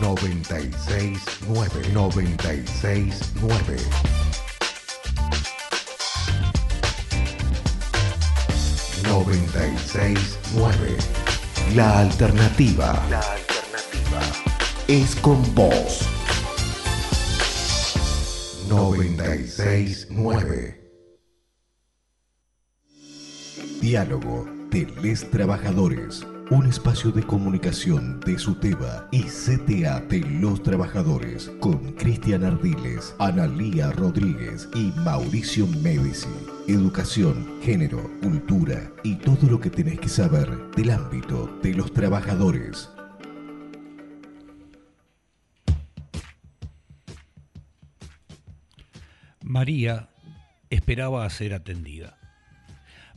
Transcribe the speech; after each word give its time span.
969 0.00 1.92
969 1.92 3.76
969 9.04 10.96
La 11.74 12.00
alternativa. 12.00 13.06
La 13.10 13.20
alternativa 13.20 14.20
es 14.86 15.14
con 15.16 15.54
vos. 15.54 16.00
969 18.68 20.78
Diálogo 23.80 24.46
de 24.70 24.86
les 25.02 25.28
trabajadores. 25.30 26.24
Un 26.50 26.64
espacio 26.64 27.10
de 27.12 27.22
comunicación 27.22 28.20
de 28.20 28.38
SUTEBA 28.38 29.08
y 29.12 29.24
CTA 29.24 30.00
de 30.00 30.20
los 30.20 30.62
trabajadores 30.62 31.52
con 31.60 31.92
Cristian 31.92 32.42
Ardiles, 32.42 33.14
Analía 33.18 33.92
Rodríguez 33.92 34.66
y 34.74 34.90
Mauricio 35.00 35.66
Medici. 35.66 36.30
Educación, 36.66 37.60
género, 37.60 38.10
cultura 38.22 38.90
y 39.04 39.16
todo 39.16 39.46
lo 39.46 39.60
que 39.60 39.68
tenés 39.68 40.00
que 40.00 40.08
saber 40.08 40.48
del 40.74 40.90
ámbito 40.90 41.58
de 41.62 41.74
los 41.74 41.92
trabajadores. 41.92 42.88
María 49.42 50.08
esperaba 50.70 51.26
a 51.26 51.30
ser 51.30 51.52
atendida. 51.52 52.17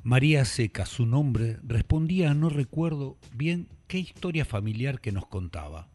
María 0.03 0.45
Seca, 0.45 0.87
su 0.87 1.05
nombre, 1.05 1.57
respondía 1.61 2.31
a 2.31 2.33
no 2.33 2.49
recuerdo 2.49 3.17
bien 3.35 3.67
qué 3.87 3.99
historia 3.99 4.45
familiar 4.45 4.99
que 4.99 5.11
nos 5.11 5.27
contaba. 5.27 5.89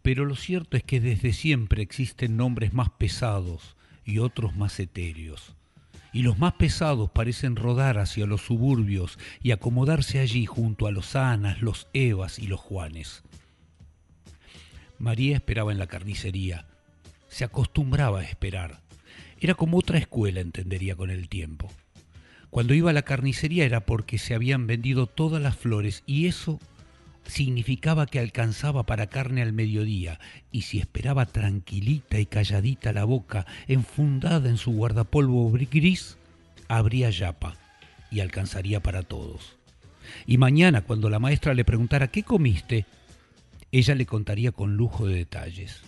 Pero 0.00 0.24
lo 0.24 0.34
cierto 0.34 0.78
es 0.78 0.82
que 0.82 0.98
desde 0.98 1.34
siempre 1.34 1.82
existen 1.82 2.38
nombres 2.38 2.72
más 2.72 2.88
pesados 2.90 3.76
y 4.02 4.18
otros 4.18 4.56
más 4.56 4.80
etéreos. 4.80 5.56
Y 6.14 6.22
los 6.22 6.38
más 6.38 6.54
pesados 6.54 7.10
parecen 7.10 7.56
rodar 7.56 7.98
hacia 7.98 8.24
los 8.24 8.40
suburbios 8.40 9.18
y 9.42 9.50
acomodarse 9.50 10.20
allí 10.20 10.46
junto 10.46 10.86
a 10.86 10.92
los 10.92 11.14
Anas, 11.14 11.60
los 11.60 11.88
Evas 11.92 12.38
y 12.38 12.46
los 12.46 12.60
Juanes. 12.60 13.24
María 14.98 15.36
esperaba 15.36 15.70
en 15.70 15.78
la 15.78 15.86
carnicería. 15.86 16.66
Se 17.28 17.44
acostumbraba 17.44 18.20
a 18.20 18.24
esperar. 18.24 18.80
Era 19.38 19.54
como 19.54 19.76
otra 19.76 19.98
escuela, 19.98 20.40
entendería 20.40 20.96
con 20.96 21.10
el 21.10 21.28
tiempo. 21.28 21.70
Cuando 22.54 22.72
iba 22.72 22.90
a 22.90 22.92
la 22.92 23.02
carnicería 23.02 23.64
era 23.64 23.80
porque 23.80 24.16
se 24.16 24.32
habían 24.32 24.68
vendido 24.68 25.08
todas 25.08 25.42
las 25.42 25.56
flores 25.56 26.04
y 26.06 26.28
eso 26.28 26.60
significaba 27.26 28.06
que 28.06 28.20
alcanzaba 28.20 28.86
para 28.86 29.08
carne 29.08 29.42
al 29.42 29.52
mediodía, 29.52 30.20
y 30.52 30.62
si 30.62 30.78
esperaba 30.78 31.26
tranquilita 31.26 32.20
y 32.20 32.26
calladita 32.26 32.92
la 32.92 33.02
boca, 33.02 33.44
enfundada 33.66 34.48
en 34.48 34.56
su 34.56 34.70
guardapolvo 34.70 35.50
gris, 35.50 36.16
habría 36.68 37.10
yapa 37.10 37.56
y 38.12 38.20
alcanzaría 38.20 38.80
para 38.80 39.02
todos. 39.02 39.56
Y 40.24 40.38
mañana, 40.38 40.82
cuando 40.82 41.10
la 41.10 41.18
maestra 41.18 41.54
le 41.54 41.64
preguntara 41.64 42.06
¿qué 42.06 42.22
comiste?, 42.22 42.86
ella 43.72 43.96
le 43.96 44.06
contaría 44.06 44.52
con 44.52 44.76
lujo 44.76 45.08
de 45.08 45.16
detalles. 45.16 45.82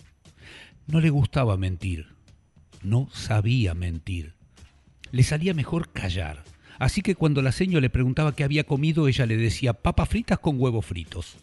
No 0.85 0.99
le 0.99 1.11
gustaba 1.11 1.55
mentir, 1.55 2.07
no 2.83 3.07
sabía 3.13 3.73
mentir. 3.73 4.33
Le 5.11 5.23
salía 5.23 5.53
mejor 5.53 5.93
callar 5.93 6.43
Así 6.79 7.01
que 7.01 7.15
cuando 7.15 7.41
la 7.41 7.51
señora 7.51 7.81
le 7.81 7.89
preguntaba 7.89 8.35
qué 8.35 8.43
había 8.43 8.63
comido, 8.63 9.07
ella 9.07 9.25
le 9.25 9.37
decía 9.37 9.73
papas 9.73 10.09
fritas 10.09 10.39
con 10.39 10.59
huevos 10.59 10.85
fritos. 10.85 11.37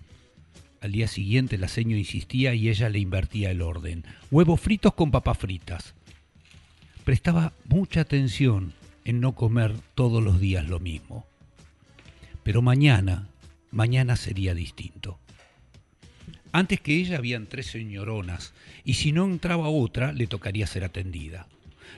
Al 0.81 0.93
día 0.93 1.09
siguiente 1.09 1.59
la 1.59 1.69
señora 1.69 1.99
insistía 1.99 2.55
y 2.55 2.69
ella 2.69 2.89
le 2.89 2.99
invertía 2.99 3.51
el 3.51 3.63
orden. 3.63 4.05
Huevos 4.31 4.61
fritos 4.61 4.95
con 4.95 5.11
papas 5.11 5.39
fritas. 5.39 5.95
Prestaba 7.05 7.53
mucha 7.65 8.03
atención 8.03 8.75
en 9.05 9.21
no 9.21 9.35
comer 9.35 9.75
todos 9.95 10.23
los 10.23 10.41
días 10.41 10.69
lo 10.69 10.81
mismo. 10.81 11.27
Pero 12.43 12.63
mañana, 12.63 13.29
mañana 13.71 14.17
sería 14.17 14.55
distinto. 14.55 15.19
Antes 16.53 16.81
que 16.81 16.95
ella 16.97 17.19
habían 17.19 17.47
tres 17.47 17.67
señoronas, 17.67 18.53
y 18.85 18.95
si 18.95 19.11
no 19.11 19.25
entraba 19.25 19.69
otra, 19.69 20.13
le 20.13 20.27
tocaría 20.27 20.67
ser 20.67 20.85
atendida. 20.85 21.49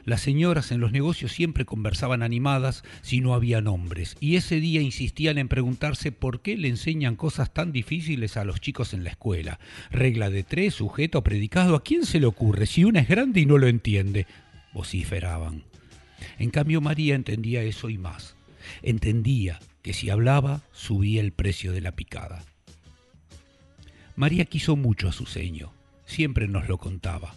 Las 0.07 0.21
señoras 0.21 0.71
en 0.71 0.79
los 0.79 0.93
negocios 0.93 1.33
siempre 1.33 1.65
conversaban 1.65 2.23
animadas 2.23 2.85
si 3.03 3.21
no 3.21 3.35
había 3.35 3.61
nombres, 3.61 4.17
y 4.21 4.37
ese 4.37 4.61
día 4.61 4.81
insistían 4.81 5.37
en 5.37 5.49
preguntarse 5.49 6.13
por 6.13 6.43
qué 6.43 6.57
le 6.57 6.69
enseñan 6.69 7.17
cosas 7.17 7.53
tan 7.53 7.73
difíciles 7.73 8.37
a 8.37 8.45
los 8.45 8.61
chicos 8.61 8.95
en 8.95 9.03
la 9.03 9.11
escuela. 9.11 9.59
Regla 9.91 10.31
de 10.31 10.45
tres, 10.45 10.75
sujeto, 10.75 11.25
predicado, 11.25 11.75
¿a 11.75 11.83
quién 11.83 12.07
se 12.07 12.21
le 12.21 12.27
ocurre 12.27 12.67
si 12.67 12.85
una 12.85 13.01
es 13.01 13.09
grande 13.09 13.41
y 13.41 13.47
no 13.47 13.59
lo 13.59 13.67
entiende? 13.67 14.29
vociferaban. 14.73 15.65
En 16.39 16.51
cambio 16.51 16.81
María 16.81 17.17
entendía 17.17 17.65
eso 17.65 17.91
y 17.91 17.99
más. 17.99 18.37
Entendía 18.83 19.59
que 19.83 19.93
si 19.93 20.09
hablaba 20.11 20.63
subía 20.71 21.21
el 21.21 21.33
precio 21.33 21.73
de 21.73 21.81
la 21.81 21.93
picada. 21.93 22.45
María 24.15 24.45
quiso 24.45 24.77
mucho 24.77 25.09
a 25.09 25.13
su 25.13 25.27
seño, 25.27 25.73
siempre 26.05 26.47
nos 26.47 26.69
lo 26.69 26.79
contaba. 26.79 27.35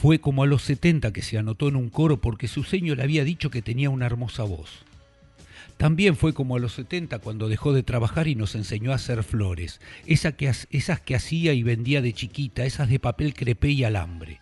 Fue 0.00 0.18
como 0.18 0.42
a 0.42 0.46
los 0.46 0.62
70 0.62 1.12
que 1.12 1.20
se 1.20 1.36
anotó 1.36 1.68
en 1.68 1.76
un 1.76 1.90
coro 1.90 2.22
porque 2.22 2.48
su 2.48 2.64
señor 2.64 2.96
le 2.96 3.02
había 3.02 3.22
dicho 3.22 3.50
que 3.50 3.60
tenía 3.60 3.90
una 3.90 4.06
hermosa 4.06 4.44
voz. 4.44 4.86
También 5.76 6.16
fue 6.16 6.32
como 6.32 6.56
a 6.56 6.58
los 6.58 6.72
70 6.72 7.18
cuando 7.18 7.50
dejó 7.50 7.74
de 7.74 7.82
trabajar 7.82 8.26
y 8.26 8.34
nos 8.34 8.54
enseñó 8.54 8.92
a 8.92 8.94
hacer 8.94 9.22
flores, 9.24 9.78
esas 10.06 10.36
que, 10.36 10.50
esas 10.70 11.00
que 11.00 11.14
hacía 11.14 11.52
y 11.52 11.62
vendía 11.62 12.00
de 12.00 12.14
chiquita, 12.14 12.64
esas 12.64 12.88
de 12.88 12.98
papel 12.98 13.34
crepé 13.34 13.72
y 13.72 13.84
alambre. 13.84 14.40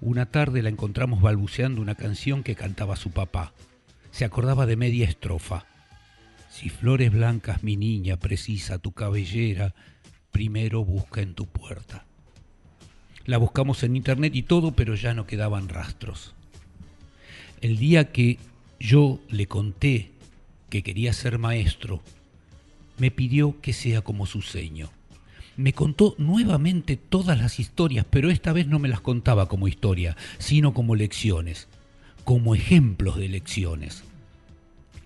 Una 0.00 0.24
tarde 0.24 0.62
la 0.62 0.70
encontramos 0.70 1.20
balbuceando 1.20 1.82
una 1.82 1.94
canción 1.94 2.42
que 2.42 2.54
cantaba 2.54 2.96
su 2.96 3.10
papá. 3.10 3.52
Se 4.10 4.24
acordaba 4.24 4.64
de 4.64 4.76
media 4.76 5.04
estrofa. 5.04 5.66
Si 6.48 6.70
flores 6.70 7.12
blancas 7.12 7.62
mi 7.62 7.76
niña 7.76 8.16
precisa 8.16 8.78
tu 8.78 8.92
cabellera, 8.92 9.74
primero 10.30 10.82
busca 10.82 11.20
en 11.20 11.34
tu 11.34 11.44
puerta. 11.44 12.03
La 13.26 13.38
buscamos 13.38 13.82
en 13.82 13.96
internet 13.96 14.36
y 14.36 14.42
todo, 14.42 14.72
pero 14.72 14.94
ya 14.94 15.14
no 15.14 15.26
quedaban 15.26 15.70
rastros. 15.70 16.34
El 17.62 17.78
día 17.78 18.12
que 18.12 18.38
yo 18.78 19.18
le 19.30 19.46
conté 19.46 20.10
que 20.68 20.82
quería 20.82 21.14
ser 21.14 21.38
maestro, 21.38 22.02
me 22.98 23.10
pidió 23.10 23.60
que 23.62 23.72
sea 23.72 24.02
como 24.02 24.26
su 24.26 24.42
seño. 24.42 24.90
Me 25.56 25.72
contó 25.72 26.14
nuevamente 26.18 26.96
todas 26.96 27.38
las 27.38 27.60
historias, 27.60 28.04
pero 28.10 28.28
esta 28.30 28.52
vez 28.52 28.66
no 28.66 28.78
me 28.78 28.88
las 28.88 29.00
contaba 29.00 29.48
como 29.48 29.68
historia, 29.68 30.16
sino 30.38 30.74
como 30.74 30.94
lecciones, 30.94 31.68
como 32.24 32.54
ejemplos 32.54 33.16
de 33.16 33.28
lecciones. 33.28 34.04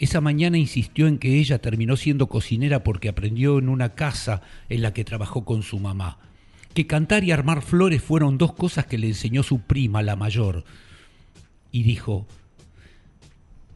Esa 0.00 0.20
mañana 0.20 0.58
insistió 0.58 1.06
en 1.06 1.18
que 1.18 1.38
ella 1.38 1.60
terminó 1.60 1.96
siendo 1.96 2.26
cocinera 2.26 2.82
porque 2.82 3.08
aprendió 3.08 3.58
en 3.58 3.68
una 3.68 3.94
casa 3.94 4.42
en 4.68 4.82
la 4.82 4.92
que 4.92 5.04
trabajó 5.04 5.44
con 5.44 5.62
su 5.62 5.78
mamá 5.78 6.18
que 6.74 6.86
cantar 6.86 7.24
y 7.24 7.32
armar 7.32 7.62
flores 7.62 8.02
fueron 8.02 8.38
dos 8.38 8.52
cosas 8.52 8.86
que 8.86 8.98
le 8.98 9.08
enseñó 9.08 9.42
su 9.42 9.60
prima, 9.60 10.02
la 10.02 10.16
mayor. 10.16 10.64
Y 11.72 11.82
dijo, 11.82 12.26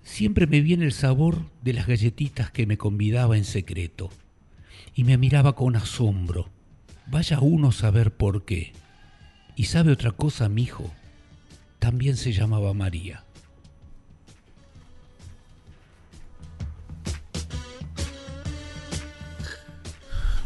siempre 0.02 0.46
me 0.46 0.60
viene 0.60 0.84
el 0.84 0.92
sabor 0.92 1.46
de 1.62 1.72
las 1.72 1.86
galletitas 1.86 2.50
que 2.50 2.66
me 2.66 2.78
convidaba 2.78 3.36
en 3.36 3.44
secreto. 3.44 4.10
Y 4.94 5.04
me 5.04 5.16
miraba 5.16 5.54
con 5.54 5.76
asombro. 5.76 6.48
Vaya 7.06 7.40
uno 7.40 7.68
a 7.68 7.72
saber 7.72 8.12
por 8.12 8.44
qué. 8.44 8.72
Y 9.56 9.64
sabe 9.64 9.92
otra 9.92 10.12
cosa, 10.12 10.48
mi 10.48 10.62
hijo. 10.62 10.90
También 11.78 12.16
se 12.16 12.32
llamaba 12.32 12.74
María. 12.74 13.24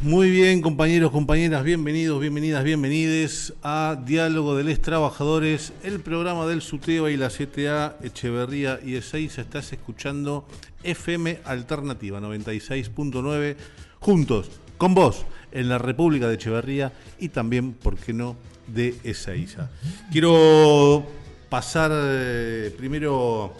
Muy 0.02 0.30
bien, 0.30 0.60
compañeros, 0.60 1.10
compañeras, 1.10 1.64
bienvenidos, 1.64 2.20
bienvenidas, 2.20 2.62
bienvenides 2.62 3.54
a 3.62 3.98
Diálogo 4.04 4.54
de 4.54 4.62
Les 4.62 4.82
Trabajadores, 4.82 5.72
el 5.82 6.00
programa 6.00 6.46
del 6.46 6.60
SUTEBA 6.60 7.10
y 7.10 7.16
la 7.16 7.30
CTA 7.30 7.96
Echeverría 8.02 8.78
y 8.84 8.90
E6. 8.90 9.38
Estás 9.38 9.72
escuchando 9.72 10.46
FM 10.82 11.40
Alternativa 11.46 12.20
96.9, 12.20 13.56
juntos, 13.98 14.50
con 14.76 14.94
vos, 14.94 15.24
en 15.50 15.70
la 15.70 15.78
República 15.78 16.28
de 16.28 16.34
Echeverría 16.34 16.92
y 17.18 17.30
también, 17.30 17.72
¿por 17.72 17.96
qué 17.96 18.12
no?, 18.12 18.36
de 18.66 18.96
Ezeiza. 19.02 19.70
Quiero 20.12 21.06
pasar 21.48 21.90
eh, 21.94 22.74
primero 22.76 23.54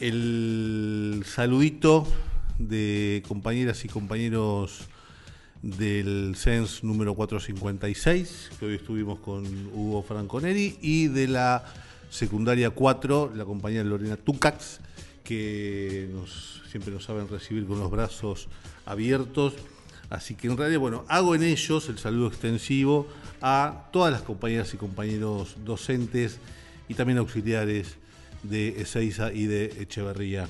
el 0.00 1.22
saludito 1.24 2.08
de 2.58 3.22
compañeras 3.26 3.84
y 3.84 3.88
compañeros 3.88 4.88
del 5.62 6.34
CENS 6.36 6.84
número 6.84 7.14
456, 7.14 8.50
que 8.58 8.66
hoy 8.66 8.74
estuvimos 8.74 9.18
con 9.20 9.44
Hugo 9.72 10.02
Franconeri, 10.02 10.78
y 10.82 11.08
de 11.08 11.28
la 11.28 11.64
secundaria 12.10 12.70
4, 12.70 13.32
la 13.34 13.44
compañera 13.44 13.82
Lorena 13.82 14.16
Tucax, 14.16 14.80
que 15.24 16.08
siempre 16.70 16.92
nos 16.92 17.04
saben 17.04 17.28
recibir 17.28 17.66
con 17.66 17.80
los 17.80 17.90
brazos 17.90 18.48
abiertos. 18.84 19.54
Así 20.10 20.34
que 20.34 20.48
en 20.48 20.56
realidad, 20.56 20.80
bueno, 20.80 21.04
hago 21.08 21.34
en 21.34 21.42
ellos 21.42 21.88
el 21.88 21.98
saludo 21.98 22.28
extensivo 22.28 23.08
a 23.40 23.88
todas 23.90 24.12
las 24.12 24.22
compañeras 24.22 24.74
y 24.74 24.76
compañeros 24.76 25.56
docentes 25.64 26.38
y 26.88 26.94
también 26.94 27.18
auxiliares 27.18 27.96
de 28.42 28.82
Ezeiza 28.82 29.32
y 29.32 29.46
de 29.46 29.64
Echeverría. 29.80 30.48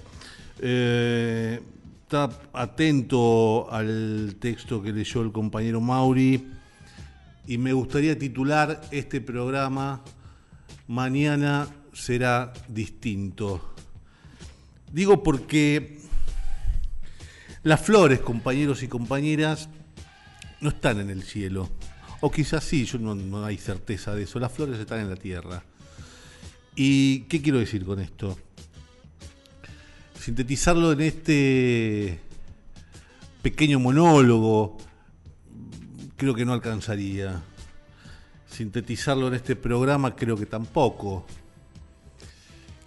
Eh, 0.59 1.61
está 2.15 2.31
atento 2.53 3.67
al 3.73 4.37
texto 4.39 4.81
que 4.81 4.93
leyó 4.93 5.21
el 5.23 5.33
compañero 5.33 5.81
Mauri 5.81 6.47
y 7.49 7.59
me 7.59 7.73
gustaría 7.73 8.17
titular 8.17 8.81
este 8.93 9.21
programa 9.21 10.01
Mañana 10.87 11.67
será 11.93 12.53
distinto. 12.69 13.75
Digo 14.93 15.25
porque 15.25 15.99
las 17.65 17.81
flores, 17.81 18.21
compañeros 18.21 18.85
y 18.85 18.89
compañeras, 18.89 19.69
no 20.61 20.69
están 20.69 21.01
en 21.01 21.11
el 21.11 21.25
cielo. 21.25 21.69
O 22.21 22.31
quizás 22.31 22.63
sí, 22.63 22.85
yo 22.85 23.01
no, 23.01 23.17
no 23.17 23.45
hay 23.45 23.59
certeza 23.59 24.15
de 24.15 24.23
eso. 24.23 24.39
Las 24.39 24.53
flores 24.53 24.79
están 24.79 25.01
en 25.01 25.11
la 25.11 25.17
tierra. 25.17 25.65
¿Y 26.77 27.23
qué 27.23 27.43
quiero 27.43 27.59
decir 27.59 27.85
con 27.85 27.99
esto? 27.99 28.39
Sintetizarlo 30.25 30.93
en 30.93 31.03
este 31.03 32.19
pequeño 33.43 33.79
monólogo 33.79 34.79
creo 36.17 36.35
que 36.35 36.47
no 36.47 36.55
alcanzaría. 36.55 37.43
Sintetizarlo 38.49 39.29
en 39.29 39.35
este 39.35 39.55
programa 39.55 40.17
creo 40.17 40.35
que 40.39 40.47
tampoco. 40.47 41.27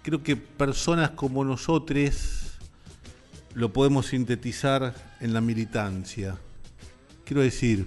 Creo 0.02 0.20
que 0.20 0.34
personas 0.34 1.10
como 1.10 1.44
nosotros 1.44 2.58
lo 3.54 3.72
podemos 3.72 4.06
sintetizar 4.06 4.92
en 5.20 5.32
la 5.32 5.40
militancia. 5.40 6.36
Quiero 7.24 7.42
decir, 7.42 7.86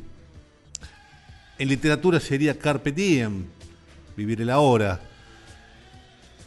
en 1.59 1.67
literatura 1.67 2.21
sería 2.21 2.57
carpe 2.57 2.93
diem, 2.93 3.47
vivir 4.15 4.39
el 4.39 4.49
ahora. 4.49 5.01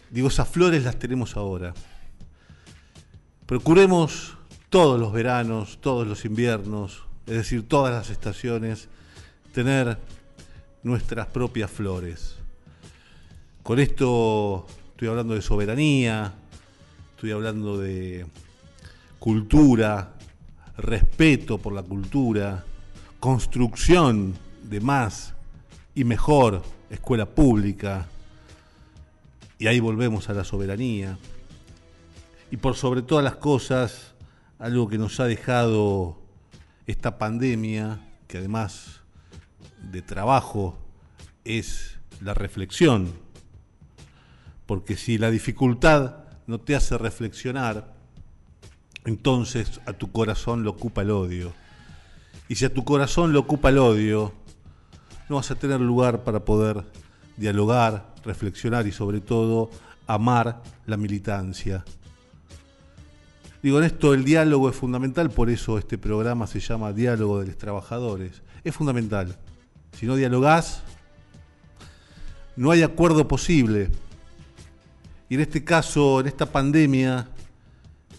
Digo, 0.08 0.28
esas 0.28 0.48
flores 0.48 0.84
las 0.84 0.98
tenemos 0.98 1.36
ahora. 1.36 1.74
Procuremos 3.46 4.38
todos 4.70 4.98
los 4.98 5.12
veranos, 5.12 5.78
todos 5.82 6.06
los 6.06 6.24
inviernos, 6.24 7.02
es 7.26 7.34
decir, 7.34 7.68
todas 7.68 7.92
las 7.92 8.08
estaciones, 8.08 8.88
tener 9.52 9.98
nuestras 10.82 11.26
propias 11.26 11.70
flores. 11.70 12.36
Con 13.62 13.80
esto 13.80 14.66
estoy 14.92 15.08
hablando 15.08 15.34
de 15.34 15.42
soberanía, 15.42 16.32
estoy 17.14 17.32
hablando 17.32 17.76
de 17.76 18.24
cultura, 19.18 20.14
respeto 20.78 21.58
por 21.58 21.74
la 21.74 21.82
cultura, 21.82 22.64
construcción 23.20 24.34
de 24.62 24.80
más 24.80 25.34
y 25.94 26.04
mejor 26.04 26.62
escuela 26.88 27.26
pública, 27.26 28.06
y 29.58 29.66
ahí 29.66 29.80
volvemos 29.80 30.30
a 30.30 30.32
la 30.32 30.44
soberanía. 30.44 31.18
Y 32.54 32.56
por 32.56 32.76
sobre 32.76 33.02
todas 33.02 33.24
las 33.24 33.34
cosas, 33.34 34.14
algo 34.60 34.88
que 34.88 34.96
nos 34.96 35.18
ha 35.18 35.24
dejado 35.24 36.22
esta 36.86 37.18
pandemia, 37.18 37.98
que 38.28 38.38
además 38.38 39.00
de 39.90 40.02
trabajo 40.02 40.78
es 41.42 41.98
la 42.20 42.32
reflexión, 42.32 43.12
porque 44.66 44.94
si 44.94 45.18
la 45.18 45.32
dificultad 45.32 46.26
no 46.46 46.60
te 46.60 46.76
hace 46.76 46.96
reflexionar, 46.96 47.92
entonces 49.04 49.80
a 49.84 49.92
tu 49.94 50.12
corazón 50.12 50.62
lo 50.62 50.70
ocupa 50.70 51.02
el 51.02 51.10
odio. 51.10 51.52
Y 52.48 52.54
si 52.54 52.66
a 52.66 52.72
tu 52.72 52.84
corazón 52.84 53.32
lo 53.32 53.40
ocupa 53.40 53.70
el 53.70 53.78
odio, 53.78 54.32
no 55.28 55.34
vas 55.34 55.50
a 55.50 55.56
tener 55.56 55.80
lugar 55.80 56.22
para 56.22 56.44
poder 56.44 56.84
dialogar, 57.36 58.14
reflexionar 58.24 58.86
y 58.86 58.92
sobre 58.92 59.20
todo 59.20 59.70
amar 60.06 60.62
la 60.86 60.96
militancia. 60.96 61.84
Digo, 63.64 63.78
en 63.78 63.84
esto 63.84 64.12
el 64.12 64.24
diálogo 64.24 64.68
es 64.68 64.76
fundamental, 64.76 65.30
por 65.30 65.48
eso 65.48 65.78
este 65.78 65.96
programa 65.96 66.46
se 66.46 66.60
llama 66.60 66.92
Diálogo 66.92 67.40
de 67.40 67.46
los 67.46 67.56
Trabajadores. 67.56 68.42
Es 68.62 68.74
fundamental. 68.74 69.38
Si 69.98 70.04
no 70.04 70.16
dialogás, 70.16 70.82
no 72.56 72.72
hay 72.72 72.82
acuerdo 72.82 73.26
posible. 73.26 73.90
Y 75.30 75.36
en 75.36 75.40
este 75.40 75.64
caso, 75.64 76.20
en 76.20 76.26
esta 76.26 76.44
pandemia, 76.44 77.26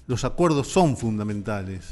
los 0.07 0.25
acuerdos 0.25 0.68
son 0.68 0.97
fundamentales. 0.97 1.92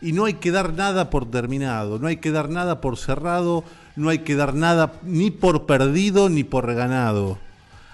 Y 0.00 0.10
no 0.10 0.24
hay 0.24 0.34
que 0.34 0.50
dar 0.50 0.74
nada 0.74 1.10
por 1.10 1.30
terminado, 1.30 2.00
no 2.00 2.08
hay 2.08 2.16
que 2.16 2.32
dar 2.32 2.50
nada 2.50 2.80
por 2.80 2.96
cerrado, 2.96 3.62
no 3.94 4.08
hay 4.08 4.18
que 4.18 4.34
dar 4.34 4.54
nada 4.54 4.94
ni 5.04 5.30
por 5.30 5.66
perdido 5.66 6.28
ni 6.28 6.42
por 6.42 6.66
reganado. 6.66 7.38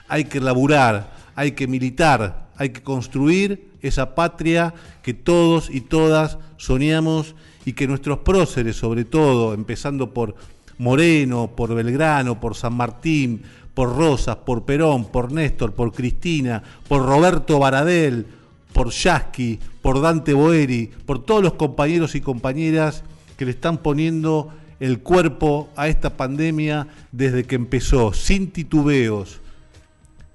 Hay 0.08 0.24
que 0.24 0.40
laburar, 0.40 1.12
hay 1.36 1.52
que 1.52 1.66
militar, 1.66 2.48
hay 2.56 2.70
que 2.70 2.82
construir 2.82 3.69
esa 3.82 4.14
patria 4.14 4.74
que 5.02 5.14
todos 5.14 5.70
y 5.70 5.80
todas 5.80 6.38
soñamos 6.56 7.34
y 7.64 7.72
que 7.72 7.86
nuestros 7.86 8.18
próceres, 8.18 8.76
sobre 8.76 9.04
todo, 9.04 9.54
empezando 9.54 10.12
por 10.12 10.34
Moreno, 10.78 11.50
por 11.54 11.74
Belgrano, 11.74 12.40
por 12.40 12.56
San 12.56 12.74
Martín, 12.74 13.42
por 13.74 13.96
Rosas, 13.96 14.36
por 14.36 14.64
Perón, 14.64 15.06
por 15.06 15.32
Néstor, 15.32 15.72
por 15.72 15.92
Cristina, 15.92 16.62
por 16.88 17.04
Roberto 17.04 17.58
Baradel, 17.58 18.26
por 18.72 18.90
Yasky, 18.90 19.58
por 19.82 20.00
Dante 20.00 20.32
Boeri, 20.32 20.90
por 21.06 21.24
todos 21.24 21.42
los 21.42 21.54
compañeros 21.54 22.14
y 22.14 22.20
compañeras 22.20 23.04
que 23.36 23.44
le 23.44 23.52
están 23.52 23.78
poniendo 23.78 24.52
el 24.80 25.00
cuerpo 25.00 25.68
a 25.76 25.88
esta 25.88 26.16
pandemia 26.16 26.88
desde 27.12 27.44
que 27.44 27.54
empezó, 27.54 28.12
sin 28.12 28.50
titubeos, 28.50 29.40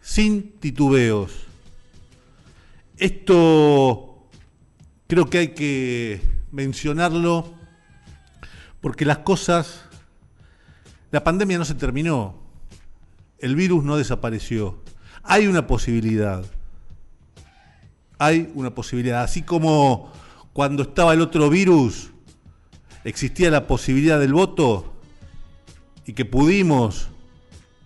sin 0.02 0.52
titubeos. 0.60 1.45
Esto 2.98 4.30
creo 5.08 5.30
que 5.30 5.38
hay 5.38 5.48
que 5.50 6.22
mencionarlo 6.52 7.54
porque 8.80 9.04
las 9.04 9.18
cosas, 9.20 9.82
la 11.12 11.24
pandemia 11.24 11.58
no 11.58 11.66
se 11.66 11.76
terminó, 11.76 12.40
el 13.40 13.56
virus 13.56 13.84
no 13.84 13.98
desapareció, 13.98 14.82
hay 15.24 15.48
una 15.48 15.68
posibilidad, 15.68 16.46
hay 18.18 18.52
una 18.56 18.74
posibilidad, 18.74 19.24
así 19.24 19.42
como 19.42 20.12
cuando 20.54 20.84
estaba 20.84 21.14
el 21.14 21.22
otro 21.22 21.50
virus, 21.50 22.12
existía 23.04 23.52
la 23.52 23.68
posibilidad 23.68 24.22
del 24.22 24.32
voto 24.32 24.94
y 26.06 26.14
que 26.14 26.24
pudimos, 26.24 27.10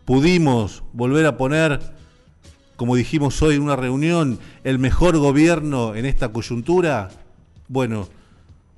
pudimos 0.06 0.84
volver 0.94 1.26
a 1.26 1.36
poner 1.36 1.99
como 2.80 2.96
dijimos 2.96 3.42
hoy 3.42 3.56
en 3.56 3.62
una 3.62 3.76
reunión, 3.76 4.40
el 4.64 4.80
mejor 4.80 5.18
gobierno 5.18 5.96
en 5.96 6.06
esta 6.06 6.30
coyuntura, 6.30 7.10
bueno, 7.68 8.08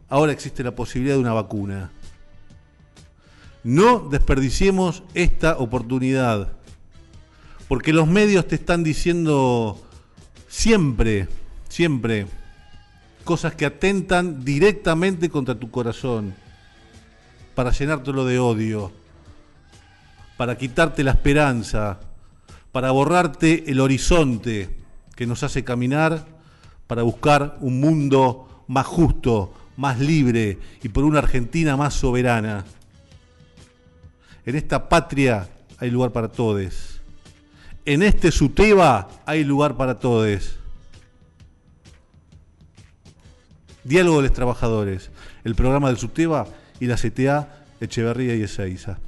ahora 0.09 0.31
existe 0.31 0.63
la 0.63 0.73
posibilidad 0.73 1.13
de 1.13 1.21
una 1.21 1.33
vacuna. 1.33 1.91
No 3.63 3.99
desperdiciemos 3.99 5.03
esta 5.13 5.55
oportunidad, 5.59 6.51
porque 7.67 7.93
los 7.93 8.07
medios 8.07 8.47
te 8.47 8.55
están 8.55 8.83
diciendo 8.83 9.79
siempre, 10.47 11.27
siempre, 11.69 12.25
cosas 13.23 13.53
que 13.53 13.67
atentan 13.67 14.43
directamente 14.43 15.29
contra 15.29 15.53
tu 15.53 15.69
corazón, 15.69 16.33
para 17.53 17.69
llenártelo 17.69 18.25
de 18.25 18.39
odio, 18.39 18.91
para 20.37 20.57
quitarte 20.57 21.03
la 21.03 21.11
esperanza, 21.11 21.99
para 22.71 22.91
borrarte 22.91 23.69
el 23.71 23.79
horizonte 23.79 24.69
que 25.15 25.27
nos 25.27 25.43
hace 25.43 25.63
caminar 25.63 26.25
para 26.87 27.03
buscar 27.03 27.57
un 27.61 27.79
mundo 27.79 28.65
más 28.67 28.85
justo, 28.85 29.53
más 29.77 29.99
libre 29.99 30.57
y 30.83 30.89
por 30.89 31.03
una 31.03 31.19
Argentina 31.19 31.77
más 31.77 31.93
soberana. 31.93 32.65
En 34.45 34.55
esta 34.55 34.89
patria 34.89 35.47
hay 35.77 35.89
lugar 35.89 36.11
para 36.11 36.27
todos. 36.27 36.99
En 37.85 38.03
este 38.03 38.31
Suteba 38.31 39.09
hay 39.25 39.43
lugar 39.43 39.77
para 39.77 39.99
todos. 39.99 40.57
Diálogo 43.83 44.17
de 44.17 44.27
los 44.27 44.33
Trabajadores, 44.35 45.09
el 45.43 45.55
programa 45.55 45.87
del 45.87 45.97
Suteba 45.97 46.45
y 46.79 46.85
la 46.85 46.95
CTA 46.95 47.65
Echeverría 47.79 48.35
y 48.35 48.43
Ezeiza. 48.43 48.99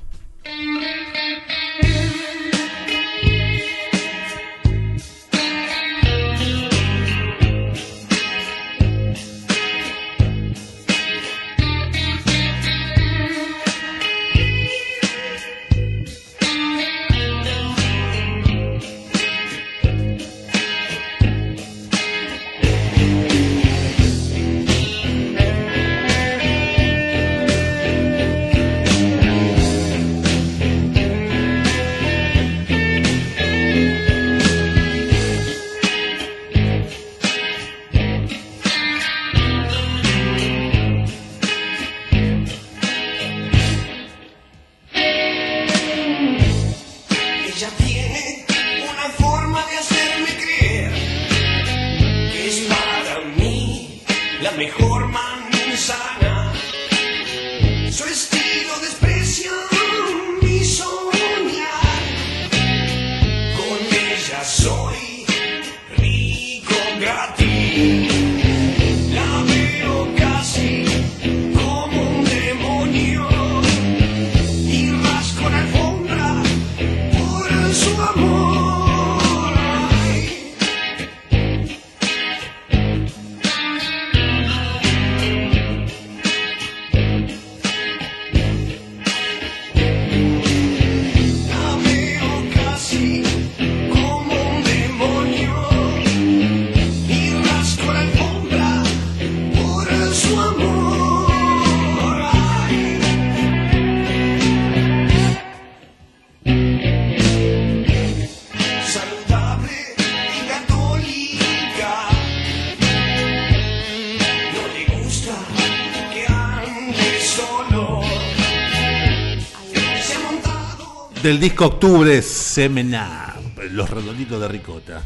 Del 121.23 121.39
disco 121.39 121.67
Octubre 121.67 122.21
Semena, 122.21 123.33
los 123.71 123.89
redonditos 123.89 124.41
de 124.41 124.47
ricota. 124.49 125.01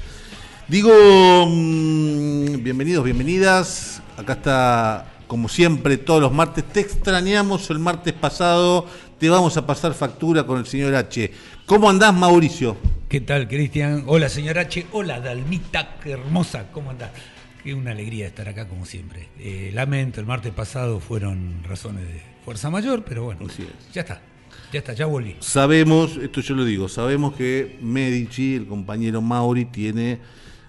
Digo, 0.67 0.91
mm, 1.47 2.63
bienvenidos, 2.63 3.05
bienvenidas. 3.05 4.01
Acá 4.17 4.33
está, 4.33 5.05
como 5.27 5.47
siempre, 5.47 5.97
todos 5.97 6.19
los 6.19 6.33
martes. 6.33 6.63
Te 6.63 6.79
extrañamos 6.79 7.69
el 7.69 7.77
martes 7.77 8.13
pasado. 8.13 8.87
Te 9.19 9.29
vamos 9.29 9.57
a 9.57 9.67
pasar 9.67 9.93
factura 9.93 10.43
con 10.43 10.57
el 10.57 10.65
señor 10.65 10.95
H. 10.95 11.31
¿Cómo 11.67 11.87
andás, 11.87 12.15
Mauricio? 12.15 12.77
¿Qué 13.07 13.21
tal, 13.21 13.47
Cristian? 13.47 14.03
Hola, 14.07 14.27
señor 14.27 14.57
H. 14.57 14.87
Hola, 14.93 15.19
Dalmita, 15.19 15.99
qué 16.03 16.13
hermosa. 16.13 16.71
¿Cómo 16.71 16.89
andás? 16.89 17.11
Qué 17.63 17.75
una 17.75 17.91
alegría 17.91 18.25
estar 18.25 18.49
acá, 18.49 18.67
como 18.67 18.87
siempre. 18.87 19.29
Eh, 19.37 19.69
lamento, 19.71 20.19
el 20.19 20.25
martes 20.25 20.51
pasado 20.51 20.99
fueron 20.99 21.63
razones 21.63 22.07
de 22.07 22.23
fuerza 22.43 22.71
mayor, 22.71 23.03
pero 23.05 23.25
bueno, 23.25 23.45
ya 23.93 24.01
está. 24.01 24.19
Ya 24.71 24.79
está, 24.79 24.93
ya 24.93 25.05
volví. 25.05 25.35
Sabemos, 25.39 26.17
esto 26.17 26.41
yo 26.41 26.55
lo 26.55 26.65
digo, 26.65 26.89
sabemos 26.89 27.33
que 27.35 27.77
Medici, 27.81 28.55
el 28.55 28.67
compañero 28.67 29.21
Mauri, 29.21 29.65
tiene 29.65 30.19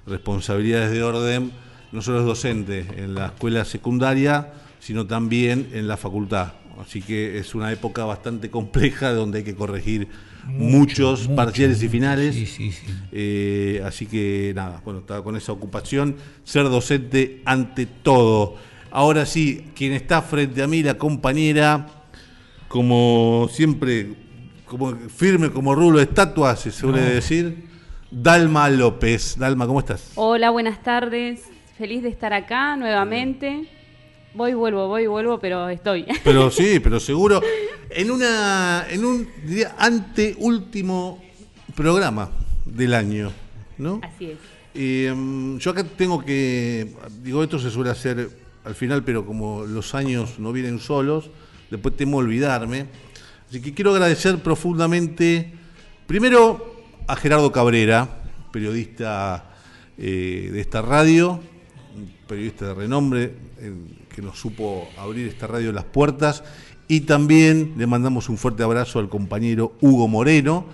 responsabilidades 0.06 0.92
de 0.92 1.02
orden, 1.02 1.50
no 1.90 2.00
solo 2.00 2.20
es 2.20 2.24
docente 2.24 2.86
en 2.96 3.14
la 3.14 3.26
escuela 3.26 3.64
secundaria, 3.64 4.52
sino 4.78 5.06
también 5.06 5.68
en 5.72 5.88
la 5.88 5.96
facultad. 5.96 6.52
Así 6.80 7.02
que 7.02 7.38
es 7.38 7.56
una 7.56 7.72
época 7.72 8.04
bastante 8.04 8.50
compleja 8.50 9.12
donde 9.12 9.38
hay 9.38 9.44
que 9.44 9.56
corregir 9.56 10.08
muchos 10.46 11.26
parciales 11.28 11.82
y 11.82 11.88
finales. 11.88 12.36
Sí, 12.36 12.46
sí, 12.46 12.70
sí. 12.70 12.86
Eh, 13.10 13.82
así 13.84 14.06
que 14.06 14.52
nada, 14.54 14.80
bueno, 14.84 15.00
estaba 15.00 15.24
con 15.24 15.36
esa 15.36 15.50
ocupación, 15.50 16.16
ser 16.44 16.64
docente 16.64 17.42
ante 17.44 17.86
todo. 17.86 18.56
Ahora 18.90 19.26
sí, 19.26 19.66
quien 19.74 19.92
está 19.92 20.22
frente 20.22 20.62
a 20.62 20.68
mí, 20.68 20.82
la 20.82 20.96
compañera, 20.96 21.97
como 22.68 23.48
siempre, 23.50 24.14
como 24.66 24.94
firme 25.08 25.50
como 25.50 25.74
rulo 25.74 25.98
de 25.98 26.04
estatua, 26.04 26.54
se 26.56 26.70
suele 26.70 27.00
decir, 27.00 27.64
Dalma 28.10 28.68
López. 28.68 29.36
Dalma, 29.38 29.66
¿cómo 29.66 29.80
estás? 29.80 30.12
Hola, 30.14 30.50
buenas 30.50 30.82
tardes. 30.82 31.42
Feliz 31.76 32.02
de 32.02 32.10
estar 32.10 32.32
acá 32.32 32.76
nuevamente. 32.76 33.66
Voy, 34.34 34.52
vuelvo, 34.52 34.86
voy, 34.88 35.06
vuelvo, 35.06 35.38
pero 35.40 35.68
estoy. 35.68 36.04
Pero 36.24 36.50
sí, 36.50 36.78
pero 36.80 37.00
seguro. 37.00 37.40
En 37.90 38.10
una, 38.10 38.86
en 38.90 39.04
un 39.04 39.28
diría, 39.44 39.74
anteúltimo 39.78 41.22
programa 41.74 42.30
del 42.66 42.94
año, 42.94 43.32
¿no? 43.78 44.00
Así 44.02 44.32
es. 44.32 44.38
Eh, 44.74 45.12
yo 45.58 45.70
acá 45.70 45.82
tengo 45.82 46.22
que, 46.22 46.94
digo, 47.22 47.42
esto 47.42 47.58
se 47.58 47.70
suele 47.70 47.90
hacer 47.90 48.28
al 48.64 48.74
final, 48.74 49.02
pero 49.02 49.24
como 49.24 49.64
los 49.64 49.94
años 49.94 50.38
no 50.38 50.52
vienen 50.52 50.78
solos, 50.78 51.30
después 51.70 51.96
temo 51.96 52.18
olvidarme. 52.18 52.86
Así 53.48 53.60
que 53.60 53.72
quiero 53.72 53.92
agradecer 53.92 54.38
profundamente, 54.42 55.52
primero 56.06 56.76
a 57.06 57.16
Gerardo 57.16 57.50
Cabrera, 57.50 58.20
periodista 58.52 59.50
eh, 59.96 60.50
de 60.52 60.60
esta 60.60 60.82
radio, 60.82 61.40
periodista 62.26 62.68
de 62.68 62.74
renombre, 62.74 63.34
eh, 63.58 63.72
que 64.14 64.22
nos 64.22 64.38
supo 64.38 64.88
abrir 64.98 65.28
esta 65.28 65.46
radio 65.46 65.72
las 65.72 65.84
puertas, 65.84 66.44
y 66.88 67.00
también 67.00 67.74
le 67.76 67.86
mandamos 67.86 68.28
un 68.28 68.38
fuerte 68.38 68.62
abrazo 68.62 68.98
al 68.98 69.08
compañero 69.08 69.76
Hugo 69.80 70.08
Moreno, 70.08 70.66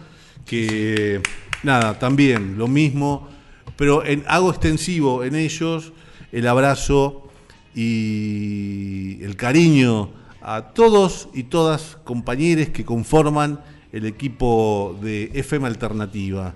que 0.46 1.20
nada, 1.62 1.98
también 1.98 2.58
lo 2.58 2.68
mismo, 2.68 3.28
pero 3.76 4.04
en, 4.04 4.24
hago 4.26 4.50
extensivo 4.50 5.24
en 5.24 5.34
ellos 5.34 5.92
el 6.32 6.46
abrazo 6.46 7.28
y 7.74 9.22
el 9.22 9.36
cariño 9.36 10.10
a 10.44 10.72
todos 10.74 11.28
y 11.32 11.44
todas 11.44 11.96
compañeros 12.04 12.68
que 12.68 12.84
conforman 12.84 13.60
el 13.92 14.04
equipo 14.04 14.98
de 15.02 15.30
FM 15.32 15.66
Alternativa. 15.66 16.54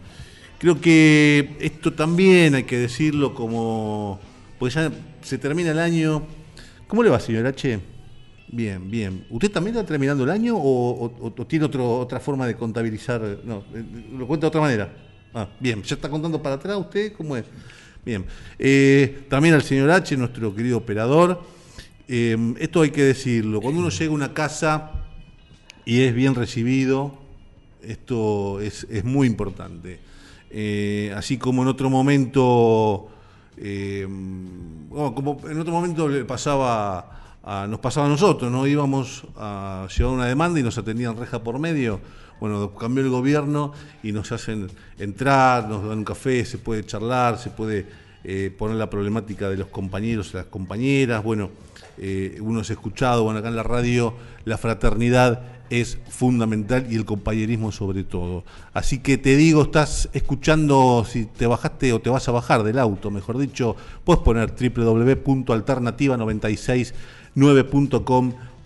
Creo 0.59 0.81
que 0.81 1.57
esto 1.61 1.93
también 1.93 2.55
hay 2.55 2.65
que 2.65 2.77
decirlo 2.77 3.35
como, 3.35 4.21
pues 4.59 4.75
ya 4.75 4.93
se 5.23 5.39
termina 5.39 5.71
el 5.71 5.79
año. 5.79 6.23
¿Cómo 6.87 7.03
le 7.03 7.11
va, 7.11 7.19
señor 7.19 7.47
H? 7.47 7.81
Bien, 8.51 8.91
bien. 8.91 9.25
¿Usted 9.31 9.51
también 9.51 9.77
está 9.77 9.87
terminando 9.87 10.25
el 10.25 10.31
año 10.31 10.55
o 10.57 11.33
tiene 11.47 11.65
otro, 11.65 11.99
otra 11.99 12.21
forma 12.21 12.47
de 12.47 12.57
contabilizar? 12.57 13.23
No, 13.45 13.65
eh, 13.75 13.85
lo 14.17 14.27
cuenta 14.27 14.47
de 14.47 14.49
otra 14.49 14.61
manera. 14.61 14.93
Ah, 15.33 15.49
bien, 15.61 15.83
¿ya 15.83 15.95
está 15.95 16.09
contando 16.09 16.43
para 16.43 16.57
atrás 16.57 16.77
usted? 16.77 17.13
¿Cómo 17.13 17.37
es? 17.37 17.45
Bien. 18.05 18.25
Eh, 18.59 19.25
también 19.29 19.55
al 19.55 19.63
señor 19.63 19.91
H, 19.91 20.17
nuestro 20.17 20.55
querido 20.55 20.79
operador. 20.79 21.41
Eh, 22.09 22.55
esto 22.59 22.81
hay 22.81 22.91
que 22.91 23.03
decirlo. 23.03 23.61
Cuando 23.61 23.81
uno 23.81 23.91
llega 23.91 24.11
a 24.11 24.15
una 24.15 24.35
casa 24.35 24.93
y 25.85 26.01
es 26.01 26.15
bien 26.15 26.35
recibido, 26.35 27.15
esto 27.83 28.61
es, 28.61 28.87
es 28.91 29.05
muy 29.05 29.27
importante. 29.27 30.01
Eh, 30.51 31.13
así 31.15 31.37
como 31.37 31.63
en 31.63 31.69
otro 31.69 31.91
momento, 31.91 33.11
bueno, 33.57 35.15
como 35.15 35.41
en 35.49 35.61
otro 35.61 35.73
momento 35.73 36.09
le 36.09 36.25
pasaba 36.25 37.19
nos 37.69 37.81
pasaba 37.81 38.07
a 38.07 38.11
nosotros, 38.11 38.53
¿no? 38.53 38.67
Íbamos 38.67 39.25
a 39.37 39.89
llevar 39.97 40.13
una 40.13 40.27
demanda 40.27 40.61
y 40.61 40.63
nos 40.63 40.77
atendían 40.77 41.17
reja 41.17 41.43
por 41.43 41.59
medio. 41.59 42.01
Bueno, 42.41 42.75
cambió 42.75 43.03
el 43.03 43.11
gobierno 43.11 43.73
y 44.03 44.13
nos 44.13 44.31
hacen 44.33 44.71
entrar, 44.99 45.69
nos 45.69 45.89
dan 45.89 45.99
un 45.99 46.05
café, 46.05 46.45
se 46.45 46.59
puede 46.59 46.85
charlar, 46.85 47.39
se 47.39 47.51
puede 47.51 47.87
eh, 48.23 48.55
poner 48.57 48.77
la 48.77 48.91
problemática 48.91 49.49
de 49.49 49.57
los 49.57 49.69
compañeros 49.69 50.31
y 50.33 50.37
las 50.37 50.47
compañeras. 50.47 51.25
Bueno, 51.25 51.51
eh, 52.01 52.39
uno 52.41 52.61
es 52.61 52.71
escuchado, 52.71 53.25
bueno, 53.25 53.41
acá 53.41 53.49
en 53.49 53.57
la 53.57 53.63
radio 53.63 54.15
la 54.45 54.57
fraternidad 54.59 55.43
es 55.71 55.99
fundamental 56.09 56.87
y 56.91 56.95
el 56.97 57.05
compañerismo 57.05 57.71
sobre 57.73 58.03
todo. 58.05 58.45
Así 58.73 59.01
que 59.01 59.19
te 59.19 59.37
digo, 59.37 59.63
estás 59.63 60.09
escuchando, 60.15 61.05
si 61.07 61.27
te 61.27 61.47
bajaste 61.47 61.93
o 61.93 62.01
te 62.01 62.09
vas 62.09 62.27
a 62.29 62.33
bajar 62.33 62.63
del 62.63 62.79
auto, 62.79 63.11
mejor 63.11 63.37
dicho, 63.37 63.77
puedes 64.05 64.23
poner 64.23 64.55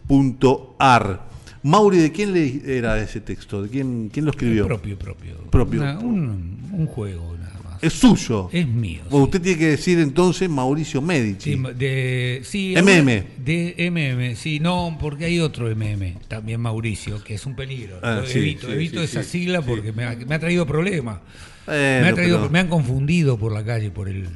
www.alternativa969.com.ar. 0.08 1.20
Mauri, 1.64 1.98
¿de 1.98 2.10
quién 2.10 2.32
le 2.32 2.60
era 2.78 2.98
ese 3.00 3.20
texto? 3.20 3.62
¿De 3.62 3.68
quién, 3.68 4.10
quién 4.12 4.24
lo 4.24 4.32
escribió? 4.32 4.66
Propio, 4.66 4.98
propio. 4.98 5.36
Propio. 5.50 5.80
Una- 5.80 5.98
un, 6.00 6.58
un 6.72 6.86
juego. 6.86 7.36
Es 7.82 7.92
suyo. 7.94 8.48
Es 8.52 8.66
mío. 8.66 9.02
Bueno, 9.10 9.24
sí. 9.26 9.30
usted 9.30 9.42
tiene 9.42 9.58
que 9.58 9.66
decir 9.66 9.98
entonces 9.98 10.48
Mauricio 10.48 11.02
Medici. 11.02 11.54
Sí, 11.54 11.62
de, 11.74 12.40
sí, 12.44 12.74
MM. 12.76 13.24
De 13.44 13.74
MM, 13.90 14.36
sí, 14.36 14.60
no, 14.60 14.96
porque 15.00 15.24
hay 15.26 15.40
otro 15.40 15.68
MM, 15.68 16.14
también 16.28 16.60
Mauricio, 16.60 17.22
que 17.24 17.34
es 17.34 17.44
un 17.44 17.56
peligro. 17.56 17.98
Ah, 18.02 18.22
sí, 18.24 18.38
evito, 18.38 18.68
sí, 18.68 18.72
evito 18.72 18.98
sí, 19.00 19.04
esa 19.04 19.22
sí, 19.24 19.40
sigla 19.40 19.58
sí. 19.60 19.64
porque 19.68 19.92
me, 19.92 20.04
ha, 20.04 20.14
me 20.14 20.34
ha 20.36 20.38
traído 20.38 20.64
problemas. 20.64 21.18
Bueno, 21.66 22.02
me, 22.02 22.08
ha 22.08 22.14
traído- 22.14 22.38
pero- 22.38 22.50
me 22.50 22.58
han 22.60 22.68
confundido 22.68 23.36
por 23.36 23.52
la 23.52 23.64
calle, 23.64 23.90
por 23.90 24.08
el... 24.08 24.28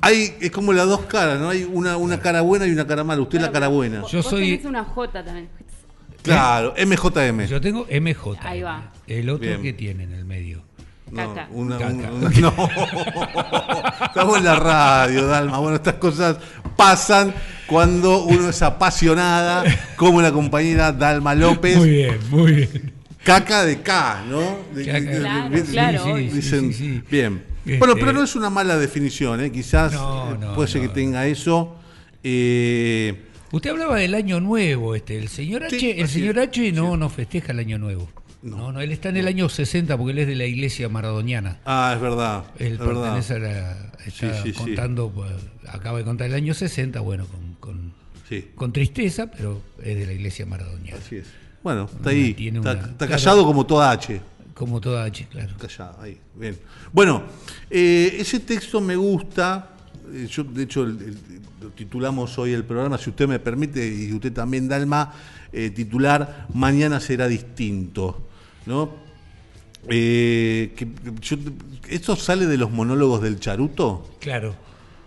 Hay, 0.00 0.32
es 0.40 0.52
como 0.52 0.72
las 0.72 0.86
dos 0.86 1.00
caras, 1.06 1.40
¿no? 1.40 1.48
Hay 1.50 1.64
una, 1.64 1.96
una 1.96 2.20
cara 2.20 2.40
buena 2.42 2.66
y 2.68 2.70
una 2.70 2.86
cara 2.86 3.02
mala. 3.02 3.20
Usted 3.20 3.38
es 3.38 3.42
la 3.42 3.50
cara 3.50 3.66
buena. 3.66 4.04
Yo 4.08 4.18
Vos 4.22 4.26
soy- 4.30 4.50
tenés 4.52 4.64
una 4.64 4.84
J 4.84 5.24
también. 5.24 5.48
Claro, 6.22 6.72
MJM. 6.76 7.46
yo 7.46 7.60
tengo 7.60 7.84
MJ. 7.90 8.38
Ahí 8.42 8.62
va. 8.62 8.92
El 9.08 9.28
otro 9.28 9.48
Bien. 9.48 9.60
que 9.62 9.72
tiene 9.72 10.04
en 10.04 10.12
el 10.12 10.24
medio. 10.24 10.62
No, 11.10 11.46
una- 11.52 11.78
Caca. 11.78 11.92
una- 11.92 12.28
una- 12.28 12.30
no. 12.40 12.52
Estamos 14.06 14.38
en 14.38 14.44
la 14.44 14.56
radio, 14.56 15.26
Dalma. 15.26 15.58
Bueno, 15.58 15.76
estas 15.76 15.94
cosas 15.94 16.36
pasan 16.76 17.34
cuando 17.66 18.24
uno 18.24 18.48
es 18.50 18.62
apasionada, 18.62 19.64
como 19.96 20.20
la 20.22 20.32
compañera 20.32 20.92
Dalma 20.92 21.34
López. 21.34 21.76
Muy 21.76 21.90
bien, 21.90 22.18
muy 22.30 22.52
bien. 22.52 22.92
Caca 23.24 23.64
de 23.64 23.80
K, 23.82 24.22
¿no? 24.28 24.58
De- 24.74 24.86
Caca. 24.86 25.00
de- 25.00 25.06
de- 25.06 25.20
Claro, 25.20 25.50
de- 25.50 25.62
claro, 25.64 26.04
sí, 26.04 26.10
obvio. 26.10 26.30
sí, 26.30 26.36
Dicen, 26.36 26.72
sí, 26.72 26.78
sí. 26.78 27.02
bien. 27.10 27.42
Este- 27.66 27.78
Bueno, 27.78 27.94
pero 27.96 28.12
no 28.12 28.22
es 28.22 28.34
una 28.36 28.48
mala 28.48 28.78
definición, 28.78 29.40
¿eh? 29.42 29.52
Quizás 29.52 29.92
No, 29.92 30.34
no, 30.36 30.54
puede 30.54 30.68
ser 30.68 30.82
no. 30.82 30.88
que 30.88 30.94
tenga 30.94 31.26
eso. 31.26 31.76
Eh, 32.22 33.24
Usted 33.50 33.70
hablaba 33.70 33.96
del 33.96 34.14
año 34.14 34.40
nuevo, 34.40 34.94
este, 34.94 35.16
el 35.18 35.28
señor 35.28 35.64
H, 35.64 35.78
Sí, 35.78 35.94
el 35.96 36.08
señor 36.08 36.38
H 36.38 36.72
no, 36.72 36.96
no 36.96 37.08
festeja 37.10 37.52
el 37.52 37.58
año 37.60 37.78
nuevo. 37.78 38.08
No, 38.42 38.70
no, 38.72 38.80
él 38.80 38.92
está 38.92 39.08
en 39.08 39.16
el 39.16 39.26
año 39.26 39.48
60 39.48 39.96
porque 39.98 40.12
él 40.12 40.18
es 40.20 40.26
de 40.28 40.36
la 40.36 40.44
iglesia 40.46 40.88
maradoniana. 40.88 41.58
ah, 41.64 41.92
es 41.94 42.00
verdad. 42.00 42.44
Él 42.58 42.74
es 42.74 42.78
verdad. 42.78 43.02
pertenece 43.02 43.34
a 43.34 43.38
la, 43.38 43.70
está 44.06 44.10
Sí, 44.10 44.40
sí, 44.42 44.52
sí. 44.52 44.52
contando, 44.52 45.10
pues, 45.10 45.32
acaba 45.68 45.98
de 45.98 46.04
contar 46.04 46.28
el 46.28 46.34
año 46.34 46.54
60, 46.54 47.00
bueno, 47.00 47.26
con, 47.26 47.92
con, 48.56 48.72
tristeza, 48.72 49.30
pero 49.30 49.60
es 49.82 49.96
de 49.96 50.06
la 50.06 50.12
iglesia 50.12 50.46
maradoniana. 50.46 50.98
así 50.98 51.16
es. 51.16 51.26
Bueno, 51.62 51.84
está 51.92 52.10
ahí. 52.10 52.34
Tiene 52.34 52.58
Está, 52.58 52.72
una- 52.72 52.80
está 52.82 53.06
claro. 53.06 53.10
callado 53.12 53.44
como 53.44 53.66
toda 53.66 53.90
H. 53.90 54.20
Como 54.54 54.80
toda 54.80 55.04
H, 55.04 55.26
claro. 55.30 55.54
Callado, 55.58 56.00
ahí. 56.02 56.18
Bien. 56.36 56.56
Bueno, 56.92 57.22
eh, 57.70 58.16
ese 58.18 58.40
texto 58.40 58.80
me 58.80 58.94
gusta. 58.96 59.70
eh, 60.12 60.26
yo, 60.30 60.42
de 60.44 60.62
hecho, 60.62 60.84
el- 60.84 60.90
el- 61.02 61.18
lo 61.60 61.68
titulamos 61.70 62.38
hoy 62.38 62.52
el 62.54 62.64
programa, 62.64 62.96
si 62.98 63.10
usted 63.10 63.26
me 63.28 63.38
permite, 63.38 63.86
y 63.86 64.10
usted 64.12 64.32
también, 64.32 64.66
Dalma, 64.68 65.12
eh, 65.52 65.68
titular 65.70 66.46
Mañana 66.54 66.98
será 67.00 67.26
distinto. 67.28 68.27
¿No? 68.68 68.90
Eh, 69.88 70.72
que- 70.76 70.86
que 70.92 71.12
yo- 71.22 71.36
¿Esto 71.88 72.14
sale 72.16 72.46
de 72.46 72.58
los 72.58 72.70
monólogos 72.70 73.22
del 73.22 73.40
Charuto? 73.40 74.10
Claro. 74.20 74.54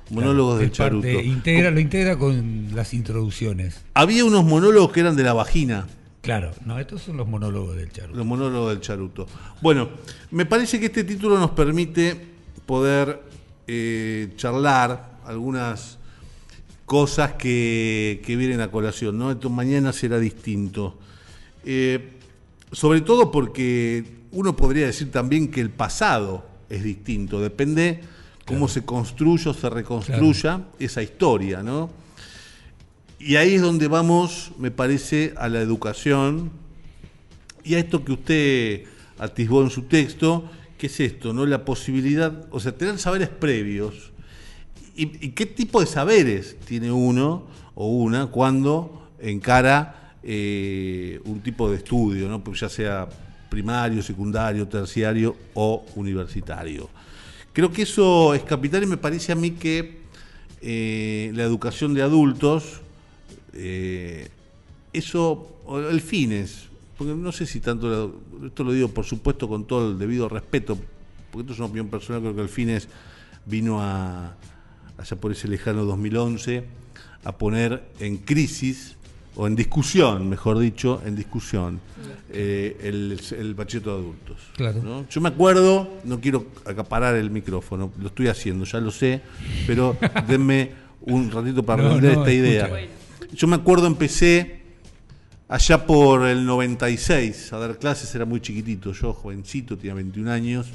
Monólogos 0.10 0.60
del 0.60 0.70
parte- 0.72 0.78
Charuto. 0.78 1.08
integra, 1.22 1.70
lo 1.72 1.80
integra 1.80 2.18
con 2.18 2.70
las 2.74 2.94
introducciones. 2.94 3.82
Había 3.94 4.26
unos 4.26 4.44
monólogos 4.44 4.92
que 4.92 5.02
eran 5.02 5.16
de 5.16 5.24
la 5.24 5.34
vagina. 5.34 5.88
Claro, 6.22 6.52
no, 6.66 6.80
estos 6.80 7.02
son 7.04 7.18
los 7.18 7.28
monólogos 7.28 7.76
del 7.78 7.92
charuto. 7.92 8.18
Los 8.18 8.26
monólogos 8.26 8.74
del 8.74 8.82
charuto. 8.82 9.28
Bueno, 9.62 9.90
me 10.32 10.46
parece 10.46 10.80
que 10.80 10.88
este 10.88 11.04
título 11.04 11.40
nos 11.40 11.52
permite 11.52 12.16
poder 12.66 13.22
eh, 13.68 14.34
charlar 14.38 15.20
algunas 15.26 15.98
cosas 16.86 17.34
que, 17.34 18.22
que 18.26 18.36
vienen 18.36 18.60
a 18.62 18.70
colación, 18.70 19.18
¿no? 19.18 19.32
Esto 19.32 19.50
mañana 19.50 19.94
será 19.94 20.20
distinto. 20.20 20.98
Eh, 21.64 22.18
sobre 22.72 23.02
todo 23.02 23.32
porque 23.32 24.06
uno 24.32 24.56
podría 24.56 24.86
decir 24.86 25.12
también 25.12 25.52
que 25.52 25.62
el 25.62 25.70
pasado 25.70 26.46
es 26.70 26.84
distinto, 26.84 27.40
depende 27.40 28.02
cómo 28.46 28.68
se 28.68 28.84
construye 28.84 29.50
o 29.50 29.54
se 29.54 29.70
reconstruya 29.70 30.66
esa 30.80 31.04
historia, 31.04 31.64
¿no? 31.64 31.90
Y 33.20 33.36
ahí 33.36 33.56
es 33.56 33.62
donde 33.62 33.88
vamos, 33.88 34.52
me 34.58 34.72
parece, 34.72 35.34
a 35.38 35.48
la 35.48 35.62
educación 35.62 36.52
y 37.64 37.76
a 37.76 37.80
esto 37.80 38.04
que 38.04 38.12
usted 38.14 38.84
atisbó 39.20 39.62
en 39.62 39.70
su 39.70 39.84
texto, 39.84 40.50
que 40.78 40.88
es 40.88 41.00
esto, 41.00 41.32
¿no? 41.32 41.46
La 41.46 41.64
posibilidad, 41.64 42.48
o 42.50 42.60
sea, 42.60 42.76
tener 42.76 42.98
saberes 42.98 43.30
previos. 43.30 44.12
¿Y, 44.96 45.30
qué 45.30 45.46
tipo 45.46 45.80
de 45.80 45.86
saberes 45.86 46.58
tiene 46.66 46.92
uno 46.92 47.46
o 47.76 47.88
una 47.88 48.28
cuando 48.28 49.10
encara 49.20 50.01
eh, 50.24 51.20
un 51.26 51.42
tipo 51.42 51.70
de 51.70 51.78
estudio. 51.78 52.42
Pues 52.44 52.60
ya 52.60 52.70
sea 52.70 53.08
primario, 53.50 54.02
secundario, 54.02 54.68
terciario 54.68 55.36
o 55.54 55.86
universitario? 55.96 56.90
Creo 57.54 57.72
que 57.72 57.82
eso 57.82 58.34
es 58.34 58.44
capital 58.44 58.84
y 58.84 58.86
me 58.86 58.98
parece 58.98 59.34
a 59.34 59.36
mí 59.36 59.52
que 59.52 60.02
eh, 60.62 61.32
la 61.36 61.44
educación 61.44 61.94
de 61.94 62.02
adultos, 62.02 62.82
eh, 63.54 64.30
eso, 64.94 65.58
el 65.90 66.00
fines, 66.00 66.70
porque 66.98 67.14
no 67.14 67.32
sé 67.32 67.46
si 67.46 67.60
tanto, 67.60 68.22
esto 68.46 68.64
lo 68.64 68.72
digo 68.72 68.88
por 68.88 69.06
supuesto 69.06 69.50
con 69.50 69.66
todo 69.66 69.92
el 69.92 70.00
debido 70.00 70.30
respeto, 70.30 70.78
porque 71.32 71.42
esto 71.42 71.54
es 71.54 71.60
una 71.60 71.68
opinión 71.68 71.90
personal, 71.90 72.22
creo 72.22 72.36
que 72.36 72.42
el 72.42 72.50
fines 72.50 72.88
vino 73.46 73.82
a, 73.82 74.36
allá 74.98 75.18
por 75.18 75.32
ese 75.32 75.48
lejano 75.48 75.84
2011, 75.84 76.64
a 77.24 77.38
poner 77.38 77.84
en 78.00 78.18
crisis, 78.18 78.96
o 79.36 79.48
en 79.48 79.56
discusión, 79.56 80.28
mejor 80.30 80.60
dicho, 80.60 81.02
en 81.06 81.16
discusión, 81.16 81.80
eh, 82.30 82.78
el, 82.84 83.20
el 83.38 83.54
bachillerato 83.56 83.96
de 83.96 84.02
adultos. 84.02 84.38
Claro. 84.56 85.06
Yo 85.10 85.22
me 85.22 85.30
acuerdo, 85.30 86.00
no 86.04 86.20
quiero 86.20 86.48
acaparar 86.66 87.16
el 87.16 87.32
micrófono, 87.32 87.92
lo 88.00 88.08
estoy 88.08 88.28
haciendo, 88.28 88.66
ya 88.66 88.80
lo 88.80 88.92
sé, 88.92 89.22
pero 89.66 89.96
denme 90.28 90.72
un 91.02 91.32
ratito 91.32 91.64
para 91.64 91.84
no, 91.84 92.08
esta 92.08 92.32
idea. 92.32 92.70
Yo 93.34 93.48
me 93.48 93.56
acuerdo, 93.56 93.88
empecé 93.88 94.62
allá 95.48 95.86
por 95.86 96.28
el 96.28 96.46
96 96.46 97.54
a 97.54 97.58
dar 97.58 97.78
clases, 97.78 98.14
era 98.14 98.26
muy 98.26 98.42
chiquitito, 98.42 98.92
yo 98.92 99.14
jovencito, 99.14 99.78
tenía 99.78 99.94
21 99.94 100.32
años, 100.32 100.68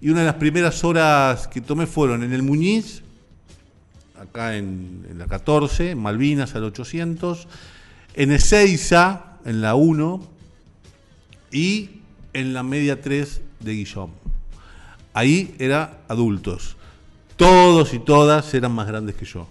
y 0.00 0.10
una 0.10 0.20
de 0.20 0.26
las 0.26 0.36
primeras 0.36 0.84
horas 0.84 1.48
que 1.48 1.60
tomé 1.60 1.86
fueron 1.86 2.22
en 2.22 2.32
el 2.32 2.42
Muñiz, 2.42 3.02
acá 4.20 4.56
en, 4.56 5.14
la 5.16 5.26
14, 5.26 5.92
en 5.92 5.98
Malvinas 5.98 6.54
al 6.54 6.64
800, 6.64 7.48
en 8.14 8.32
Ezeiza, 8.32 9.38
en 9.44 9.60
la 9.60 9.74
1, 9.74 10.20
y 11.50 11.90
en 12.32 12.52
la 12.52 12.62
media 12.62 13.00
3 13.00 13.40
de 13.60 13.74
Guillón. 13.74 14.10
Ahí 15.14 15.54
era 15.58 15.98
adultos. 16.08 16.76
Todos 17.36 17.94
y 17.94 17.98
todas 17.98 18.52
eran 18.54 18.72
más 18.72 18.86
grandes 18.86 19.14
que 19.14 19.24
yo 19.24 19.46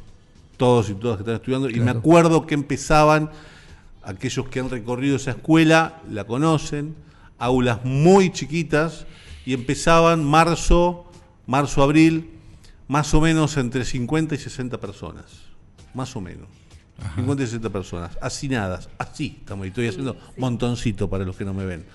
todos 0.57 0.89
y 0.89 0.95
todas 0.95 1.17
que 1.17 1.21
están 1.21 1.35
estudiando, 1.35 1.69
y 1.69 1.79
me 1.79 1.91
acuerdo 1.91 2.45
que 2.45 2.55
empezaban, 2.55 3.29
aquellos 4.03 4.49
que 4.49 4.59
han 4.59 4.69
recorrido 4.69 5.15
esa 5.15 5.31
escuela 5.31 6.01
la 6.09 6.25
conocen, 6.25 6.95
aulas 7.37 7.85
muy 7.85 8.31
chiquitas, 8.31 9.05
y 9.45 9.53
empezaban 9.53 10.25
marzo, 10.25 11.05
marzo, 11.45 11.83
abril, 11.83 12.31
más 12.87 13.13
o 13.13 13.21
menos 13.21 13.57
entre 13.57 13.83
50 13.83 14.35
y 14.35 14.37
60 14.37 14.79
personas, 14.79 15.25
más 15.93 16.15
o 16.15 16.21
menos. 16.21 16.47
50 17.15 17.43
y 17.43 17.45
60 17.45 17.69
personas, 17.69 18.17
hacinadas, 18.21 18.89
así 18.97 19.37
estamos, 19.39 19.65
y 19.65 19.69
estoy 19.69 19.87
haciendo 19.87 20.17
montoncito 20.37 21.07
para 21.09 21.25
los 21.25 21.35
que 21.35 21.45
no 21.45 21.53
me 21.53 21.65
ven. 21.65 21.85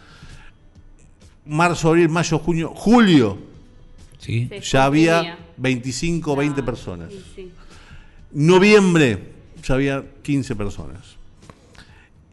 Marzo, 1.44 1.88
abril, 1.88 2.08
mayo, 2.08 2.38
junio, 2.38 2.72
julio, 2.74 3.38
¿Sí? 4.18 4.48
ya 4.62 4.84
había 4.84 5.38
25 5.56 6.32
o 6.32 6.36
20 6.36 6.62
personas. 6.62 7.12
Noviembre 8.30 9.32
ya 9.64 9.74
había 9.74 10.04
15 10.22 10.54
personas. 10.54 11.16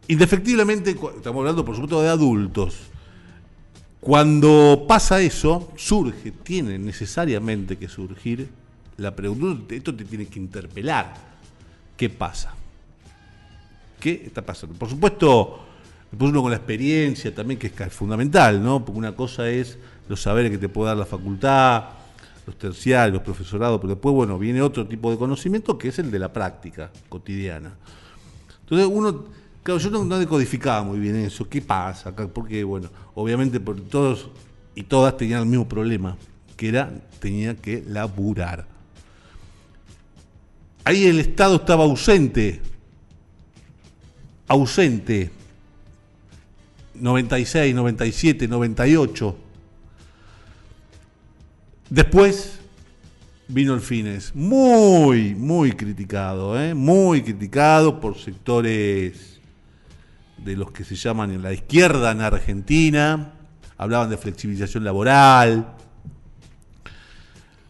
Indefectiblemente, 0.06 0.90
estamos 0.90 1.40
hablando 1.40 1.64
por 1.64 1.74
supuesto 1.74 2.02
de 2.02 2.08
adultos. 2.08 2.89
Cuando 4.00 4.86
pasa 4.88 5.20
eso, 5.20 5.72
surge, 5.76 6.32
tiene 6.32 6.78
necesariamente 6.78 7.76
que 7.76 7.86
surgir 7.86 8.48
la 8.96 9.14
pregunta, 9.14 9.74
esto 9.74 9.94
te 9.94 10.04
tiene 10.04 10.26
que 10.26 10.38
interpelar. 10.38 11.14
¿Qué 11.96 12.08
pasa? 12.08 12.54
¿Qué 13.98 14.22
está 14.24 14.40
pasando? 14.40 14.74
Por 14.74 14.88
supuesto, 14.88 15.60
después 16.10 16.30
uno 16.30 16.40
con 16.40 16.50
la 16.50 16.56
experiencia 16.56 17.34
también, 17.34 17.58
que 17.58 17.66
es 17.66 17.92
fundamental, 17.92 18.62
¿no? 18.62 18.82
Porque 18.82 18.98
una 18.98 19.14
cosa 19.14 19.50
es 19.50 19.78
los 20.08 20.22
saberes 20.22 20.50
que 20.50 20.58
te 20.58 20.70
puede 20.70 20.88
dar 20.88 20.96
la 20.96 21.04
facultad, 21.04 21.84
los 22.46 22.56
terciarios, 22.56 23.12
los 23.12 23.22
profesorados, 23.22 23.78
pero 23.80 23.94
después, 23.94 24.14
bueno, 24.14 24.38
viene 24.38 24.62
otro 24.62 24.86
tipo 24.86 25.10
de 25.10 25.18
conocimiento 25.18 25.76
que 25.76 25.88
es 25.88 25.98
el 25.98 26.10
de 26.10 26.18
la 26.18 26.32
práctica 26.32 26.90
cotidiana. 27.10 27.74
Entonces, 28.62 28.88
uno, 28.90 29.26
claro, 29.62 29.80
yo 29.80 29.90
no, 29.90 30.18
decodificaba 30.18 30.82
muy 30.82 30.98
bien 30.98 31.16
eso, 31.16 31.48
¿qué 31.48 31.60
pasa? 31.60 32.14
Porque, 32.14 32.64
bueno, 32.64 32.90
obviamente 33.14 33.60
todos 33.60 34.30
y 34.74 34.82
todas 34.82 35.16
tenían 35.16 35.40
el 35.40 35.46
mismo 35.46 35.68
problema, 35.68 36.16
que 36.56 36.68
era, 36.68 36.92
tenía 37.18 37.54
que 37.56 37.82
laburar. 37.86 38.66
Ahí 40.84 41.04
el 41.04 41.20
Estado 41.20 41.56
estaba 41.56 41.84
ausente, 41.84 42.60
ausente, 44.48 45.30
96, 46.94 47.74
97, 47.74 48.48
98 48.48 49.36
Después 51.90 52.60
vino 53.48 53.74
el 53.74 53.80
Fines, 53.80 54.32
muy, 54.32 55.34
muy 55.34 55.72
criticado, 55.72 56.58
¿eh? 56.60 56.72
muy 56.72 57.20
criticado 57.22 57.98
por 57.98 58.16
sectores 58.16 59.39
de 60.44 60.56
los 60.56 60.70
que 60.70 60.84
se 60.84 60.94
llaman 60.94 61.30
en 61.30 61.42
la 61.42 61.52
izquierda 61.52 62.10
en 62.10 62.20
Argentina, 62.20 63.34
hablaban 63.76 64.10
de 64.10 64.16
flexibilización 64.16 64.84
laboral. 64.84 65.74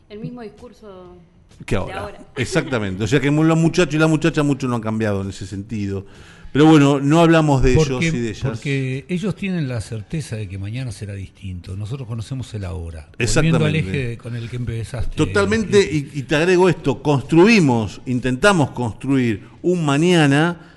El 0.09 0.19
mismo 0.19 0.43
discurso 0.43 1.17
que 1.65 1.77
ahora. 1.77 2.19
Exactamente, 2.37 3.05
o 3.05 3.07
sea 3.07 3.21
que 3.21 3.31
los 3.31 3.59
muchachos 3.59 3.95
y 3.95 3.99
las 3.99 4.09
muchachas 4.09 4.45
mucho 4.45 4.67
no 4.69 4.77
han 4.77 4.83
cambiado 4.83 5.23
en 5.23 5.31
ese 5.31 5.47
sentido. 5.47 6.07
Pero 6.53 6.67
bueno, 6.67 6.99
no 6.99 7.21
hablamos 7.21 7.63
de 7.63 7.75
ellos 7.75 8.03
y 8.03 8.11
de 8.11 8.31
ellas. 8.31 8.43
Porque 8.43 9.05
ellos 9.09 9.37
tienen 9.37 9.69
la 9.69 9.81
certeza 9.81 10.35
de 10.35 10.49
que 10.49 10.59
mañana 10.59 10.91
será 10.91 11.15
distinto. 11.15 11.77
Nosotros 11.77 12.09
conocemos 12.09 12.53
el 12.55 12.65
ahora. 12.65 13.09
Exactamente. 13.19 13.67
al 13.67 13.77
eje 13.77 14.19
con 14.19 14.35
el 14.35 14.51
que 14.51 14.57
empezaste. 14.57 15.15
Totalmente, 15.15 15.81
y, 15.81 16.23
te 16.23 16.35
agrego 16.35 16.69
esto, 16.69 17.03
construimos, 17.03 18.01
intentamos 18.07 18.73
construir 18.73 19.47
un 19.63 19.85
mañana, 19.85 20.70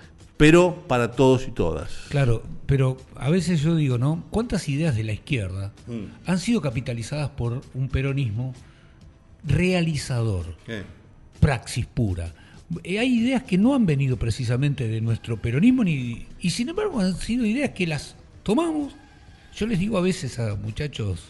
pero 0.44 0.84
para 0.90 1.12
todos 1.12 1.48
y 1.48 1.52
todas. 1.52 1.90
Claro, 2.10 2.44
pero 2.66 2.98
a 3.16 3.30
veces 3.30 3.62
yo 3.62 3.78
digo, 3.78 3.98
¿no? 3.98 4.26
¿Cuántas 4.30 4.68
ideas 4.68 4.94
de 4.94 5.06
la 5.06 5.14
izquierda 5.14 5.72
mm. 5.88 6.30
han 6.30 6.38
sido 6.38 6.60
capitalizadas 6.60 7.30
por 7.30 7.62
un 7.74 7.88
peronismo 7.88 8.54
realizador? 9.46 10.58
Praxis 11.40 11.86
pura 11.86 12.34
eh, 12.84 13.00
hay 13.00 13.20
ideas 13.20 13.44
que 13.44 13.58
no 13.58 13.74
han 13.74 13.86
venido 13.86 14.18
precisamente 14.18 14.86
de 14.86 15.00
nuestro 15.00 15.42
peronismo 15.42 15.86
ni, 15.86 16.26
y 16.42 16.50
sin 16.50 16.68
embargo 16.68 17.00
han 17.00 17.16
sido 17.16 17.46
ideas 17.46 17.70
que 17.70 17.88
las 17.88 18.18
tomamos. 18.44 18.94
Yo 19.56 19.66
les 19.66 19.80
digo 19.80 19.98
a 19.98 20.02
veces 20.02 20.40
a 20.40 20.58
muchachos 20.58 21.22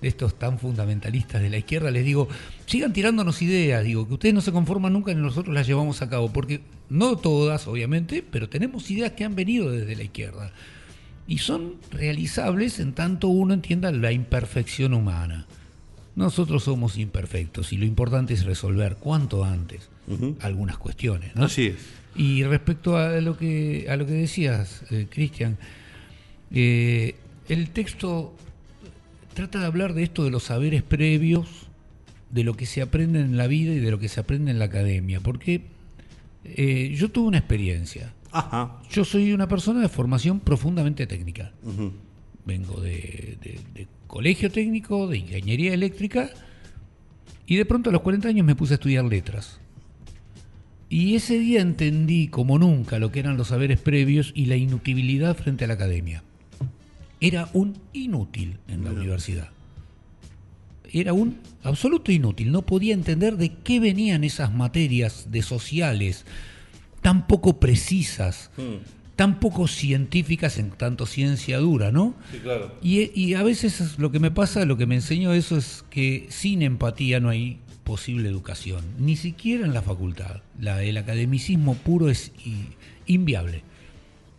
de 0.00 0.08
estos 0.08 0.38
tan 0.38 0.58
fundamentalistas 0.58 1.42
de 1.42 1.50
la 1.50 1.58
izquierda, 1.58 1.90
les 1.90 2.06
digo, 2.06 2.28
sigan 2.64 2.94
tirándonos 2.94 3.42
ideas, 3.42 3.84
digo, 3.84 4.08
que 4.08 4.14
ustedes 4.14 4.34
no 4.34 4.40
se 4.40 4.52
conforman 4.52 4.94
nunca 4.94 5.12
y 5.12 5.16
nosotros 5.16 5.54
las 5.54 5.66
llevamos 5.66 6.00
a 6.00 6.08
cabo, 6.08 6.32
porque 6.32 6.62
no 6.88 7.16
todas, 7.16 7.66
obviamente, 7.66 8.24
pero 8.28 8.48
tenemos 8.48 8.90
ideas 8.90 9.12
que 9.12 9.24
han 9.24 9.34
venido 9.34 9.70
desde 9.70 9.96
la 9.96 10.02
izquierda 10.02 10.52
y 11.26 11.38
son 11.38 11.76
realizables 11.90 12.80
en 12.80 12.92
tanto 12.92 13.28
uno 13.28 13.54
entienda 13.54 13.90
la 13.92 14.12
imperfección 14.12 14.94
humana. 14.94 15.46
Nosotros 16.16 16.64
somos 16.64 16.96
imperfectos 16.98 17.72
y 17.72 17.76
lo 17.76 17.86
importante 17.86 18.34
es 18.34 18.44
resolver 18.44 18.96
cuanto 18.96 19.44
antes 19.44 19.88
algunas 20.40 20.78
cuestiones. 20.78 21.34
¿no? 21.34 21.46
Así 21.46 21.68
es. 21.68 21.76
Y 22.14 22.44
respecto 22.44 22.96
a 22.96 23.20
lo 23.20 23.36
que, 23.36 23.86
a 23.88 23.96
lo 23.96 24.06
que 24.06 24.12
decías, 24.12 24.84
eh, 24.90 25.06
Cristian, 25.10 25.56
eh, 26.52 27.16
el 27.48 27.70
texto 27.70 28.36
trata 29.34 29.58
de 29.58 29.66
hablar 29.66 29.94
de 29.94 30.04
esto 30.04 30.22
de 30.22 30.30
los 30.30 30.44
saberes 30.44 30.82
previos, 30.82 31.48
de 32.30 32.44
lo 32.44 32.54
que 32.54 32.66
se 32.66 32.82
aprende 32.82 33.20
en 33.20 33.36
la 33.36 33.48
vida 33.48 33.72
y 33.72 33.80
de 33.80 33.90
lo 33.90 33.98
que 33.98 34.08
se 34.08 34.20
aprende 34.20 34.52
en 34.52 34.60
la 34.60 34.66
academia, 34.66 35.18
porque 35.20 35.62
eh, 36.44 36.94
yo 36.96 37.10
tuve 37.10 37.28
una 37.28 37.38
experiencia. 37.38 38.12
Ajá. 38.32 38.80
Yo 38.90 39.04
soy 39.04 39.32
una 39.32 39.48
persona 39.48 39.80
de 39.80 39.88
formación 39.88 40.40
profundamente 40.40 41.06
técnica. 41.06 41.52
Vengo 42.46 42.80
de, 42.80 43.38
de- 43.42 43.60
de 43.74 43.86
colegio 44.06 44.50
técnico, 44.50 45.06
de 45.08 45.18
ingeniería 45.18 45.72
eléctrica, 45.74 46.30
y 47.46 47.56
de 47.56 47.64
pronto 47.64 47.90
a 47.90 47.92
los 47.92 48.02
40 48.02 48.28
años 48.28 48.46
me 48.46 48.54
puse 48.54 48.74
a 48.74 48.76
estudiar 48.76 49.04
letras. 49.04 49.60
Y 50.88 51.14
ese 51.16 51.38
día 51.38 51.60
entendí 51.60 52.28
como 52.28 52.58
nunca 52.58 52.98
lo 52.98 53.10
que 53.10 53.20
eran 53.20 53.36
los 53.36 53.48
saberes 53.48 53.80
previos 53.80 54.32
y 54.34 54.46
la 54.46 54.56
inutilidad 54.56 55.36
frente 55.36 55.64
a 55.64 55.68
la 55.68 55.74
academia. 55.74 56.22
Era 57.20 57.48
un 57.54 57.78
inútil 57.92 58.58
en 58.68 58.84
la 58.84 58.90
universidad. 58.92 59.48
Era 61.00 61.12
un 61.12 61.38
absoluto 61.62 62.12
inútil. 62.12 62.52
No 62.52 62.62
podía 62.62 62.94
entender 62.94 63.36
de 63.36 63.52
qué 63.64 63.80
venían 63.80 64.22
esas 64.24 64.52
materias 64.54 65.26
de 65.30 65.42
sociales 65.42 66.24
tan 67.02 67.26
poco 67.26 67.58
precisas, 67.60 68.50
tan 69.16 69.40
poco 69.40 69.68
científicas 69.68 70.56
en 70.58 70.70
tanto 70.70 71.04
ciencia 71.06 71.58
dura, 71.58 71.92
¿no? 71.92 72.14
Sí, 72.32 72.38
claro. 72.38 72.74
Y, 72.82 73.10
y 73.20 73.34
a 73.34 73.42
veces 73.42 73.80
es 73.80 73.98
lo 73.98 74.10
que 74.10 74.20
me 74.20 74.30
pasa, 74.30 74.64
lo 74.64 74.76
que 74.76 74.86
me 74.86 74.94
enseñó 74.94 75.32
eso 75.34 75.56
es 75.56 75.84
que 75.90 76.26
sin 76.30 76.62
empatía 76.62 77.20
no 77.20 77.28
hay 77.28 77.58
posible 77.82 78.28
educación, 78.30 78.82
ni 78.98 79.16
siquiera 79.16 79.66
en 79.66 79.74
la 79.74 79.82
facultad. 79.82 80.40
La- 80.58 80.82
el 80.82 80.96
academicismo 80.96 81.74
puro 81.74 82.08
es 82.08 82.32
inviable. 83.06 83.62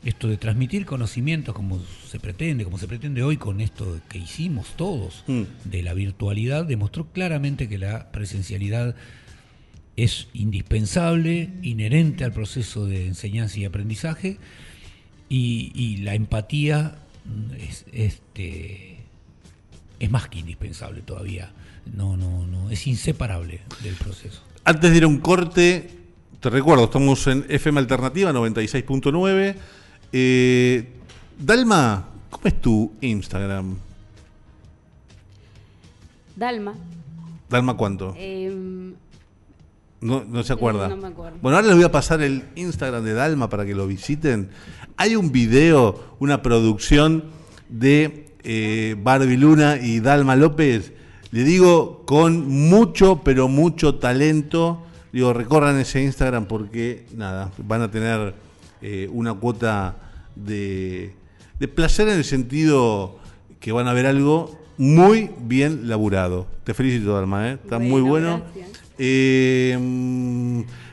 Esto 0.06 0.28
de 0.28 0.38
transmitir 0.38 0.86
conocimientos 0.86 1.54
como 1.56 1.82
se 2.08 2.20
pretende, 2.20 2.64
como 2.64 2.78
se 2.78 2.88
pretende 2.88 3.24
hoy 3.24 3.38
con 3.38 3.60
esto 3.60 4.00
que 4.08 4.20
hicimos 4.20 4.68
todos 4.78 5.24
Mm. 5.28 5.42
de 5.66 5.82
la 5.84 5.94
virtualidad, 5.94 6.64
demostró 6.66 7.08
claramente 7.12 7.68
que 7.68 7.78
la 7.80 8.12
presencialidad 8.12 8.96
es 9.98 10.28
indispensable, 10.34 11.50
inherente 11.64 12.24
al 12.24 12.32
proceso 12.34 12.86
de 12.86 13.08
enseñanza 13.08 13.60
y 13.60 13.66
aprendizaje, 13.66 14.38
y, 15.28 15.72
y 15.74 15.98
la 15.98 16.14
empatía 16.14 16.98
es, 17.60 17.86
este, 17.92 18.98
es 20.00 20.12
más 20.12 20.28
que 20.30 20.40
indispensable 20.40 21.02
todavía. 21.02 21.52
No, 21.96 22.16
no, 22.16 22.46
no, 22.46 22.70
es 22.70 22.86
inseparable 22.88 23.62
del 23.84 23.96
proceso. 23.96 24.44
Antes 24.66 24.92
de 24.92 24.98
ir 24.98 25.04
a 25.04 25.08
un 25.08 25.18
corte, 25.20 25.90
te 26.40 26.50
recuerdo, 26.50 26.84
estamos 26.86 27.26
en 27.28 27.46
FM 27.50 27.80
Alternativa 27.80 28.32
96.9. 28.32 29.56
Eh, 30.18 30.88
Dalma, 31.38 32.06
¿cómo 32.30 32.44
es 32.46 32.62
tu 32.62 32.94
Instagram? 33.02 33.76
Dalma. 36.38 36.74
Dalma, 37.50 37.76
¿cuánto? 37.76 38.16
em, 38.18 38.94
No, 40.00 40.24
no 40.24 40.42
se 40.44 40.54
acuerda. 40.54 40.88
No 40.88 40.96
me 40.96 41.08
acuerdo. 41.10 41.38
Bueno, 41.42 41.58
ahora 41.58 41.68
les 41.68 41.76
voy 41.76 41.84
a 41.84 41.92
pasar 41.92 42.22
el 42.22 42.46
Instagram 42.56 43.04
de 43.04 43.14
Dalma 43.14 43.50
para 43.50 43.66
que 43.66 43.76
lo 43.76 43.88
visiten. 43.88 44.52
Hay 44.96 45.18
un 45.18 45.34
video, 45.34 46.16
una 46.20 46.42
producción 46.42 47.26
de 47.68 48.28
eh, 48.44 48.96
Barbie 48.98 49.36
Luna 49.36 49.80
y 49.82 50.00
Dalma 50.00 50.38
López. 50.38 50.94
Le 51.32 51.44
digo 51.44 52.06
con 52.06 52.48
mucho, 52.48 53.22
pero 53.22 53.50
mucho 53.50 53.96
talento. 53.96 54.82
Digo, 55.12 55.34
recorran 55.34 55.78
ese 55.78 56.02
Instagram 56.04 56.46
porque, 56.46 57.06
nada, 57.18 57.52
van 57.58 57.82
a 57.82 57.92
tener 57.92 58.34
eh, 58.82 59.10
una 59.12 59.34
cuota 59.34 59.98
de, 60.36 61.14
de 61.60 61.68
placer 61.68 62.08
en 62.08 62.16
el 62.18 62.24
sentido 62.24 63.18
que 63.60 63.72
van 63.72 63.88
a 63.88 63.94
ver 63.94 64.06
algo 64.06 64.60
muy 64.78 65.30
bien 65.42 65.88
laburado. 65.88 66.48
Te 66.64 66.74
felicito, 66.74 67.14
Dalma, 67.14 67.50
¿eh? 67.52 67.58
está 67.64 67.80
muy 67.80 68.02
Bueno. 68.02 68.42
Eh, 68.98 69.78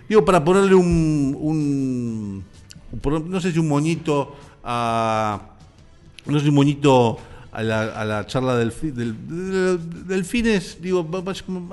digo, 0.09 0.25
para 0.25 0.45
ponerle 0.45 0.75
un, 0.75 1.37
un- 1.41 2.45
no 3.29 3.41
sé 3.41 3.53
si 3.53 3.59
un 3.59 3.69
moñito 3.69 4.35
a, 4.65 5.41
no 6.27 6.39
sé 6.39 6.45
si 6.45 6.49
un 6.51 6.55
moñito 6.55 7.19
a 7.53 7.63
la, 7.63 7.83
a 7.83 8.05
la 8.05 8.27
charla 8.27 8.57
del, 8.57 8.73
del, 8.95 9.17
del- 10.07 10.25
fines, 10.25 10.79
digo, 10.81 11.01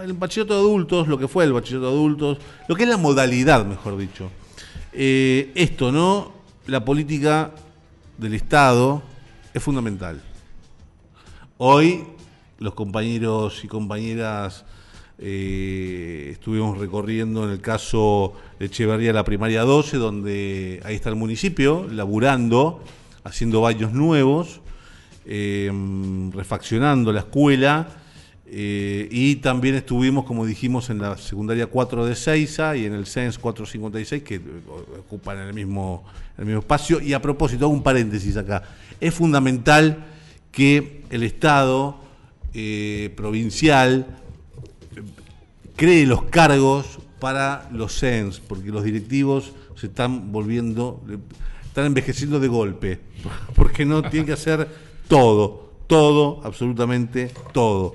el 0.03 0.13
bachillerato 0.13 0.53
de 0.55 0.59
adultos, 0.59 1.07
lo 1.07 1.17
que 1.17 1.27
fue 1.27 1.43
el 1.45 1.53
bachillerato 1.53 1.87
de 1.87 1.93
adultos, 1.93 2.37
lo 2.67 2.75
que 2.75 2.83
es 2.83 2.89
la 2.89 2.97
modalidad, 2.97 3.65
mejor 3.65 3.97
dicho. 3.97 4.29
Eh, 4.93 5.51
esto, 5.55 5.91
¿no? 5.91 6.38
La 6.69 6.85
política 6.85 7.49
del 8.19 8.35
Estado 8.35 9.01
es 9.55 9.63
fundamental. 9.63 10.21
Hoy 11.57 12.03
los 12.59 12.75
compañeros 12.75 13.63
y 13.63 13.67
compañeras 13.67 14.65
eh, 15.17 16.29
estuvimos 16.31 16.77
recorriendo 16.77 17.43
en 17.45 17.49
el 17.49 17.59
caso 17.59 18.33
de 18.59 18.67
Echeverría 18.67 19.13
la 19.13 19.23
primaria 19.23 19.63
12, 19.63 19.97
donde 19.97 20.79
ahí 20.85 20.93
está 20.93 21.09
el 21.09 21.15
municipio, 21.15 21.87
laburando, 21.91 22.83
haciendo 23.23 23.61
baños 23.61 23.91
nuevos, 23.91 24.61
eh, 25.25 25.71
refaccionando 26.35 27.11
la 27.11 27.21
escuela. 27.21 27.87
Eh, 28.51 29.07
y 29.11 29.35
también 29.37 29.75
estuvimos, 29.75 30.25
como 30.25 30.43
dijimos, 30.43 30.89
en 30.89 30.99
la 30.99 31.17
secundaria 31.17 31.67
4 31.67 32.05
de 32.05 32.15
Seiza 32.15 32.75
y 32.75 32.85
en 32.85 32.93
el 32.93 33.05
CENS 33.05 33.37
456, 33.37 34.23
que 34.23 34.41
ocupan 34.99 35.37
el 35.37 35.53
mismo, 35.53 36.03
el 36.35 36.45
mismo 36.45 36.61
espacio. 36.61 36.99
Y 36.99 37.13
a 37.13 37.21
propósito, 37.21 37.65
hago 37.65 37.73
un 37.73 37.83
paréntesis 37.83 38.37
acá. 38.37 38.63
Es 38.99 39.13
fundamental 39.13 40.03
que 40.51 41.03
el 41.11 41.21
Estado 41.21 41.99
eh, 42.55 43.13
provincial 43.15 44.17
cree 45.75 46.07
los 46.07 46.23
cargos 46.23 46.97
para 47.19 47.69
los 47.71 47.99
CENS, 47.99 48.39
porque 48.39 48.69
los 48.69 48.83
directivos 48.83 49.51
se 49.75 49.87
están 49.87 50.31
volviendo, 50.31 51.03
están 51.67 51.85
envejeciendo 51.85 52.39
de 52.39 52.47
golpe, 52.47 52.99
porque 53.55 53.85
no 53.85 54.01
tienen 54.01 54.25
que 54.25 54.33
hacer 54.33 54.67
todo, 55.07 55.71
todo, 55.85 56.41
absolutamente 56.43 57.31
todo. 57.53 57.93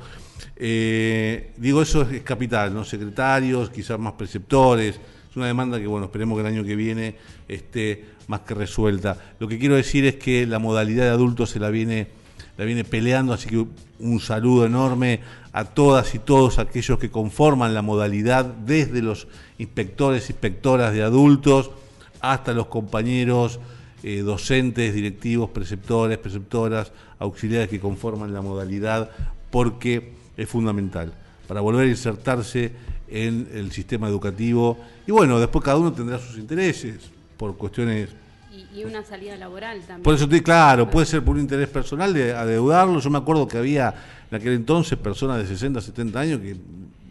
Eh, 0.56 1.52
digo, 1.56 1.82
eso 1.82 2.02
es 2.02 2.22
capital, 2.22 2.72
¿no? 2.72 2.84
Secretarios, 2.84 3.70
quizás 3.70 3.98
más 3.98 4.14
preceptores. 4.14 5.00
Es 5.30 5.36
una 5.36 5.46
demanda 5.46 5.78
que, 5.80 5.86
bueno, 5.86 6.06
esperemos 6.06 6.36
que 6.36 6.46
el 6.46 6.54
año 6.54 6.64
que 6.64 6.76
viene 6.76 7.16
esté 7.48 8.04
más 8.28 8.40
que 8.40 8.54
resuelta. 8.54 9.18
Lo 9.38 9.48
que 9.48 9.58
quiero 9.58 9.74
decir 9.74 10.04
es 10.06 10.16
que 10.16 10.46
la 10.46 10.58
modalidad 10.58 11.04
de 11.04 11.10
adultos 11.10 11.50
se 11.50 11.58
la 11.58 11.70
viene, 11.70 12.08
la 12.56 12.64
viene 12.64 12.84
peleando, 12.84 13.32
así 13.32 13.48
que 13.48 13.66
un 13.98 14.20
saludo 14.20 14.66
enorme 14.66 15.20
a 15.52 15.64
todas 15.64 16.14
y 16.14 16.18
todos 16.18 16.58
aquellos 16.58 16.98
que 16.98 17.10
conforman 17.10 17.74
la 17.74 17.82
modalidad, 17.82 18.44
desde 18.44 19.02
los 19.02 19.26
inspectores, 19.58 20.30
inspectoras 20.30 20.92
de 20.92 21.02
adultos, 21.02 21.70
hasta 22.20 22.52
los 22.52 22.66
compañeros 22.66 23.60
eh, 24.02 24.18
docentes, 24.18 24.94
directivos, 24.94 25.50
preceptores, 25.50 26.18
preceptoras, 26.18 26.92
auxiliares 27.18 27.68
que 27.68 27.80
conforman 27.80 28.32
la 28.32 28.42
modalidad, 28.42 29.10
porque 29.50 30.12
es 30.36 30.48
fundamental 30.48 31.12
para 31.48 31.60
volver 31.60 31.86
a 31.86 31.90
insertarse 31.90 32.72
en 33.08 33.48
el 33.54 33.70
sistema 33.72 34.08
educativo. 34.08 34.78
Y 35.06 35.12
bueno, 35.12 35.38
después 35.38 35.64
cada 35.64 35.76
uno 35.78 35.92
tendrá 35.92 36.18
sus 36.18 36.38
intereses 36.38 36.96
por 37.36 37.56
cuestiones 37.56 38.08
Y, 38.52 38.80
y 38.80 38.84
una 38.84 39.04
salida 39.04 39.36
laboral 39.36 39.78
también. 39.80 40.02
por 40.02 40.14
eso 40.14 40.24
estoy 40.24 40.40
claro, 40.40 40.88
puede 40.90 41.06
ser 41.06 41.22
por 41.24 41.34
un 41.36 41.42
interés 41.42 41.68
personal 41.68 42.12
de 42.14 42.32
adeudarlo. 42.34 42.98
Yo 43.00 43.10
me 43.10 43.18
acuerdo 43.18 43.46
que 43.48 43.58
había 43.58 43.94
en 44.30 44.36
aquel 44.36 44.52
entonces 44.54 44.96
personas 44.98 45.38
de 45.38 45.46
60, 45.46 45.80
70 45.80 46.18
años 46.20 46.40
que 46.40 46.56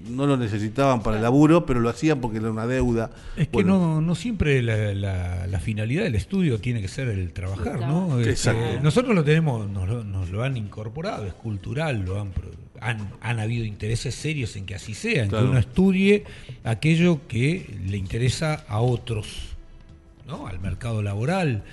no 0.09 0.25
lo 0.27 0.35
necesitaban 0.35 1.01
para 1.01 1.15
el 1.17 1.23
laburo, 1.23 1.65
pero 1.65 1.79
lo 1.79 1.87
hacían 1.89 2.19
porque 2.19 2.37
era 2.39 2.51
una 2.51 2.65
deuda. 2.67 3.09
Es 3.37 3.47
que 3.47 3.53
Bueno, 3.53 3.77
no, 3.77 4.01
no 4.01 4.15
siempre 4.15 4.61
la, 4.61 4.93
la- 4.93 5.47
la 5.47 5.59
finalidad 5.59 6.03
del 6.03 6.15
estudio 6.15 6.59
tiene 6.59 6.81
que 6.81 6.89
ser 6.89 7.07
el 7.07 7.31
trabajar, 7.31 7.79
¿no? 7.79 8.07
Claro. 8.07 8.19
Este, 8.19 8.31
Exacto. 8.31 8.81
nosotros 8.83 9.15
lo 9.15 9.23
tenemos, 9.23 9.69
nos 9.69 9.87
lo, 9.87 10.03
nos 10.03 10.29
lo 10.29 10.43
han 10.43 10.57
incorporado, 10.57 11.25
es 11.25 11.33
cultural, 11.33 12.03
lo 12.03 12.19
han, 12.19 12.31
han, 12.83 13.11
han 13.21 13.39
habido 13.39 13.65
intereses 13.65 14.13
serios 14.15 14.55
en 14.55 14.65
que 14.65 14.75
así 14.75 14.93
sea, 14.93 15.23
en 15.23 15.29
Claro. 15.29 15.45
que 15.45 15.49
uno 15.51 15.59
estudie 15.59 16.23
aquello 16.63 17.27
que 17.27 17.77
le 17.87 17.97
interesa 17.97 18.65
a 18.67 18.79
otros, 18.81 19.27
¿no? 20.27 20.47
Al 20.47 20.59
mercado 20.59 21.01
laboral. 21.01 21.63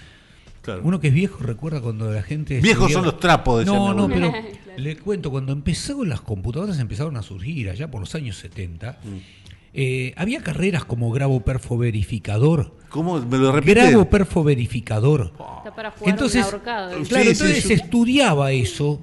claro. 0.62 0.83
Uno 0.85 1.01
que 1.01 1.09
es 1.09 1.14
viejo 1.14 1.42
recuerda 1.42 1.81
cuando 1.81 2.11
la 2.12 2.23
gente... 2.23 2.61
Viejos 2.61 2.90
estudiaba- 2.90 2.92
son 2.92 3.05
los 3.05 3.20
trapos, 3.20 3.61
decía 3.61 3.73
No, 3.79 3.94
no, 3.94 4.05
abuelo. 4.05 4.31
pero 4.33 4.46
Claro. 4.64 4.79
le 4.83 4.96
cuento, 4.96 5.31
cuando 5.31 5.53
empezaron 5.53 6.09
las 6.09 6.20
computadoras 6.20 6.79
empezaron 6.79 7.16
a 7.16 7.23
surgir 7.23 7.70
allá 7.70 7.90
por 7.90 8.01
los 8.01 8.14
años 8.14 8.37
70, 8.38 8.99
eh, 9.73 10.14
había 10.16 10.42
carreras 10.42 10.85
como 10.85 11.11
grabo 11.11 11.40
perfo 11.40 11.77
verificador. 11.79 12.77
¿Cómo? 12.88 13.20
¿Me 13.20 13.38
lo 13.38 13.53
repite? 13.53 13.75
Grabo 13.75 14.09
perfo 14.11 14.42
verificador. 14.42 15.33
Está 15.59 15.75
para 15.75 15.90
jugar 15.92 16.11
Entonces, 16.14 16.44
un. 16.44 16.51
Sí, 16.53 16.59
claro, 16.64 16.90
sí, 17.25 17.31
entonces 17.31 17.57
sí. 17.62 17.68
se 17.68 17.75
estudiaba 17.75 18.51
eso, 18.53 19.01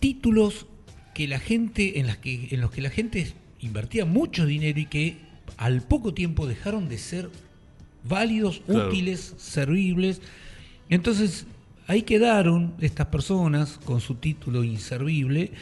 títulos 0.00 0.66
que 1.16 1.26
la 1.26 1.38
gente, 1.38 1.98
en 1.98 2.06
las 2.06 2.18
que, 2.18 2.48
en 2.50 2.60
los 2.60 2.70
que 2.70 2.82
la 2.82 2.90
gente 2.90 3.32
invertía 3.60 4.04
mucho 4.04 4.44
dinero 4.44 4.78
y 4.78 4.84
que 4.84 5.16
al 5.56 5.80
poco 5.80 6.12
tiempo 6.12 6.46
dejaron 6.46 6.90
de 6.90 6.98
ser 6.98 7.30
válidos, 8.04 8.60
Claro. 8.66 8.88
útiles, 8.90 9.32
servibles. 9.38 10.20
Entonces, 10.90 11.46
ahí 11.86 12.02
quedaron 12.02 12.74
estas 12.82 13.06
personas 13.06 13.80
con 13.86 14.02
su 14.02 14.16
título 14.16 14.62
inservible, 14.62 15.52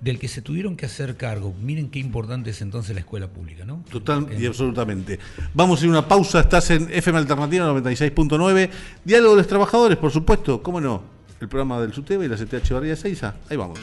del 0.00 0.20
que 0.20 0.28
se 0.28 0.40
tuvieron 0.40 0.76
que 0.76 0.86
hacer 0.86 1.16
cargo. 1.16 1.52
Miren 1.60 1.90
qué 1.90 1.98
importante 1.98 2.50
es 2.50 2.62
entonces 2.62 2.94
la 2.94 3.00
escuela 3.00 3.26
pública, 3.26 3.64
¿no? 3.64 3.84
Total 3.90 4.28
y 4.40 4.46
absolutamente. 4.46 5.18
Vamos 5.52 5.80
a 5.80 5.84
ir 5.84 5.88
a 5.88 5.98
una 5.98 6.06
pausa, 6.06 6.38
estás 6.42 6.70
en 6.70 6.88
FM 6.92 7.18
Alternativa 7.18 7.66
96.9, 7.72 8.70
Diálogo 9.04 9.34
de 9.34 9.40
los 9.40 9.48
Trabajadores, 9.48 9.98
por 9.98 10.12
supuesto, 10.12 10.62
cómo 10.62 10.80
no, 10.80 11.02
el 11.40 11.48
programa 11.48 11.80
del 11.80 11.92
SUTEBA 11.92 12.24
y 12.24 12.28
la 12.28 12.36
CTH 12.36 12.70
Barría 12.72 12.94
6 12.94 13.24
ahí 13.24 13.56
vamos. 13.56 13.80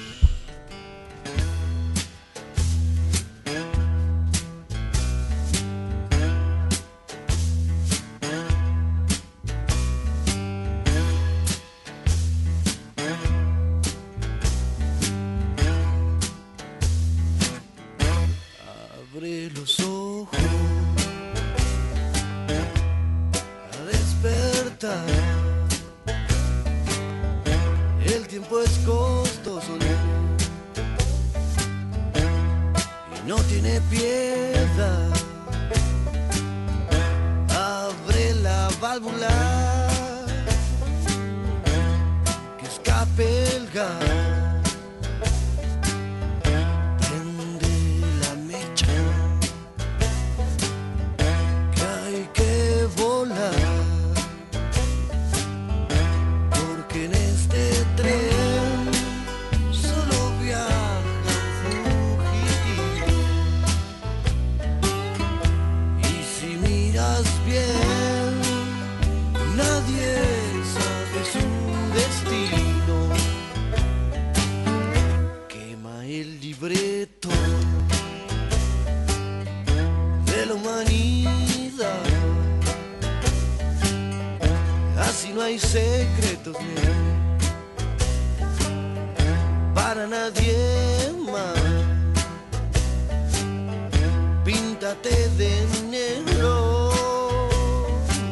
píntate 94.77 95.29
de 95.37 95.65
negro 95.89 96.91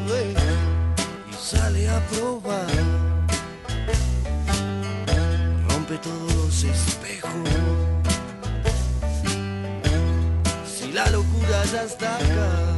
eh, 0.09 0.33
y 1.29 1.33
sale 1.33 1.89
a 1.89 1.99
probar. 2.07 2.67
Rompe 5.69 5.97
todos 5.97 6.33
los 6.35 6.63
espejos. 6.63 7.31
Si 10.65 10.91
la 10.93 11.09
locura 11.09 11.63
ya 11.71 11.83
está 11.83 12.15
acá. 12.17 12.74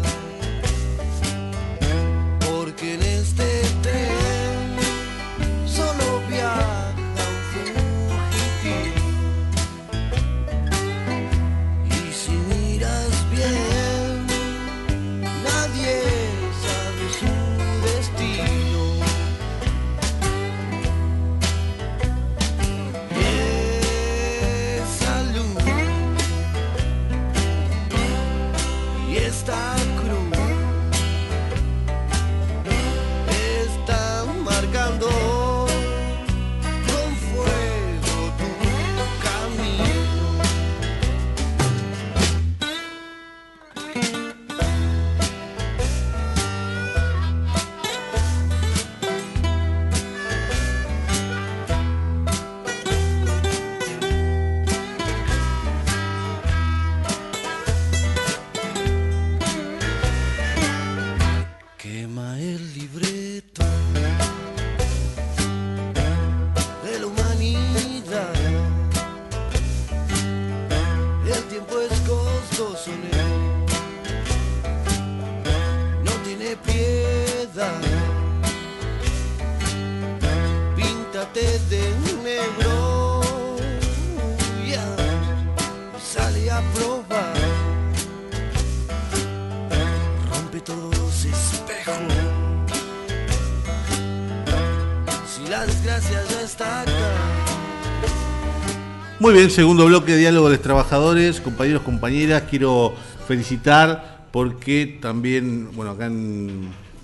Muy 99.19 99.33
bien, 99.33 99.49
segundo 99.49 99.85
bloque 99.87 100.11
de 100.11 100.19
diálogo 100.19 100.47
de 100.49 100.57
los 100.57 100.61
trabajadores, 100.61 101.41
compañeros, 101.41 101.81
compañeras, 101.81 102.43
quiero 102.47 102.93
felicitar 103.27 104.27
porque 104.31 104.99
también, 105.01 105.69
bueno, 105.73 105.91
acá 105.91 106.11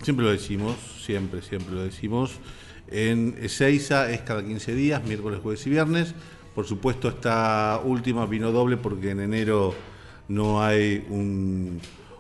siempre 0.04 0.26
lo 0.26 0.32
decimos, 0.32 0.76
siempre, 1.04 1.42
siempre 1.42 1.74
lo 1.74 1.84
decimos, 1.84 2.34
en 2.92 3.36
Ezeiza 3.42 4.12
es 4.12 4.22
cada 4.22 4.46
15 4.46 4.76
días, 4.76 5.04
miércoles, 5.04 5.40
jueves 5.42 5.66
y 5.66 5.72
viernes. 5.72 6.14
Por 6.54 6.68
supuesto, 6.68 7.10
esta 7.10 7.82
última 7.84 8.28
vino 8.28 8.52
doble 8.52 8.78
porque 8.78 9.10
en 9.10 9.22
enero 9.22 9.74
no 10.28 10.64
hay 10.64 11.04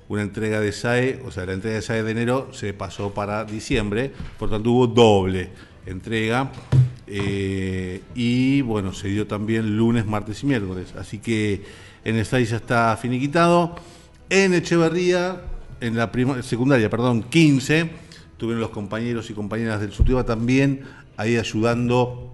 una 0.10 0.22
entrega 0.24 0.60
de 0.60 0.72
SAE, 0.72 1.22
o 1.24 1.30
sea, 1.30 1.46
la 1.46 1.54
entrega 1.54 1.76
de 1.76 1.84
SAE 1.84 2.02
de 2.02 2.12
enero 2.12 2.50
se 2.52 2.74
pasó 2.74 3.14
para 3.14 3.46
diciembre, 3.46 4.12
por 4.40 4.50
tanto 4.50 4.72
hubo 4.72 4.88
doble 4.88 5.52
entrega. 5.86 6.52
Eh, 7.08 8.02
y 8.16 8.62
bueno, 8.62 8.94
se 8.94 9.10
dio 9.10 9.28
también 9.28 9.78
lunes, 9.78 10.06
martes 10.06 10.44
y 10.44 10.46
miércoles. 10.46 10.94
Así 10.98 11.20
que 11.20 11.64
en 12.04 12.16
el 12.16 12.26
ya 12.26 12.58
está 12.58 12.98
finiquitado. 13.02 13.76
En 14.30 14.54
Echeverría, 14.54 15.42
en 15.80 15.98
la 15.98 16.12
secundaria, 16.42 16.90
perdón, 16.90 17.24
15, 17.24 17.90
tuvieron 18.38 18.62
los 18.62 18.72
compañeros 18.72 19.30
y 19.30 19.34
compañeras 19.34 19.82
del 19.82 19.92
SUTEBA 19.92 20.26
también 20.26 20.82
ahí 21.18 21.38
ayudando 21.38 22.34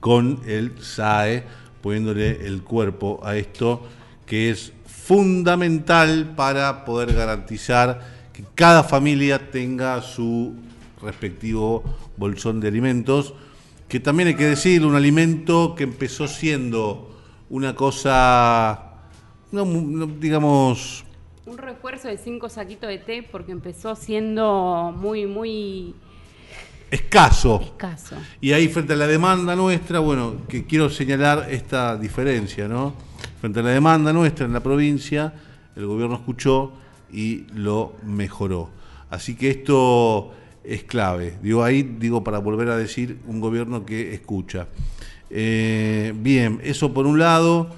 con 0.00 0.40
el 0.46 0.72
SAE, 0.80 1.44
poniéndole 1.82 2.46
el 2.46 2.62
cuerpo 2.62 3.20
a 3.24 3.36
esto 3.36 3.86
que 4.26 4.50
es 4.50 4.72
fundamental 4.86 6.32
para 6.36 6.84
poder 6.84 7.14
garantizar 7.14 8.00
que 8.32 8.44
cada 8.54 8.82
familia 8.82 9.50
tenga 9.50 10.02
su 10.02 10.54
respectivo 11.02 11.82
bolsón 12.16 12.60
de 12.60 12.68
alimentos 12.68 13.34
que 13.88 14.00
también 14.00 14.28
hay 14.28 14.34
que 14.34 14.46
decir, 14.46 14.84
un 14.84 14.94
alimento 14.96 15.74
que 15.76 15.84
empezó 15.84 16.26
siendo 16.26 17.16
una 17.50 17.74
cosa, 17.76 18.94
digamos... 19.52 21.04
Un 21.46 21.58
refuerzo 21.58 22.08
de 22.08 22.18
cinco 22.18 22.48
saquitos 22.48 22.88
de 22.88 22.98
té 22.98 23.22
porque 23.22 23.52
empezó 23.52 23.94
siendo 23.94 24.92
muy, 24.96 25.26
muy 25.26 25.94
escaso. 26.90 27.60
Escaso. 27.62 28.16
Y 28.40 28.52
ahí 28.52 28.66
frente 28.66 28.94
a 28.94 28.96
la 28.96 29.06
demanda 29.06 29.54
nuestra, 29.54 30.00
bueno, 30.00 30.38
que 30.48 30.66
quiero 30.66 30.90
señalar 30.90 31.46
esta 31.48 31.96
diferencia, 31.96 32.66
¿no? 32.66 32.94
Frente 33.40 33.60
a 33.60 33.62
la 33.62 33.70
demanda 33.70 34.12
nuestra 34.12 34.46
en 34.46 34.52
la 34.52 34.60
provincia, 34.60 35.32
el 35.76 35.86
gobierno 35.86 36.16
escuchó 36.16 36.72
y 37.12 37.46
lo 37.54 37.92
mejoró. 38.02 38.70
Así 39.10 39.36
que 39.36 39.50
esto 39.50 40.32
es 40.66 40.84
clave. 40.84 41.34
Digo 41.42 41.62
ahí, 41.62 41.82
digo 41.82 42.24
para 42.24 42.38
volver 42.38 42.68
a 42.68 42.76
decir, 42.76 43.18
un 43.26 43.40
gobierno 43.40 43.84
que 43.86 44.14
escucha. 44.14 44.68
Eh, 45.30 46.12
bien, 46.16 46.60
eso 46.62 46.92
por 46.92 47.06
un 47.06 47.18
lado. 47.18 47.68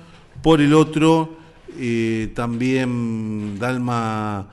Por 0.43 0.61
el 0.61 0.73
otro, 0.73 1.37
eh, 1.79 2.31
también, 2.35 3.59
Dalma, 3.59 4.49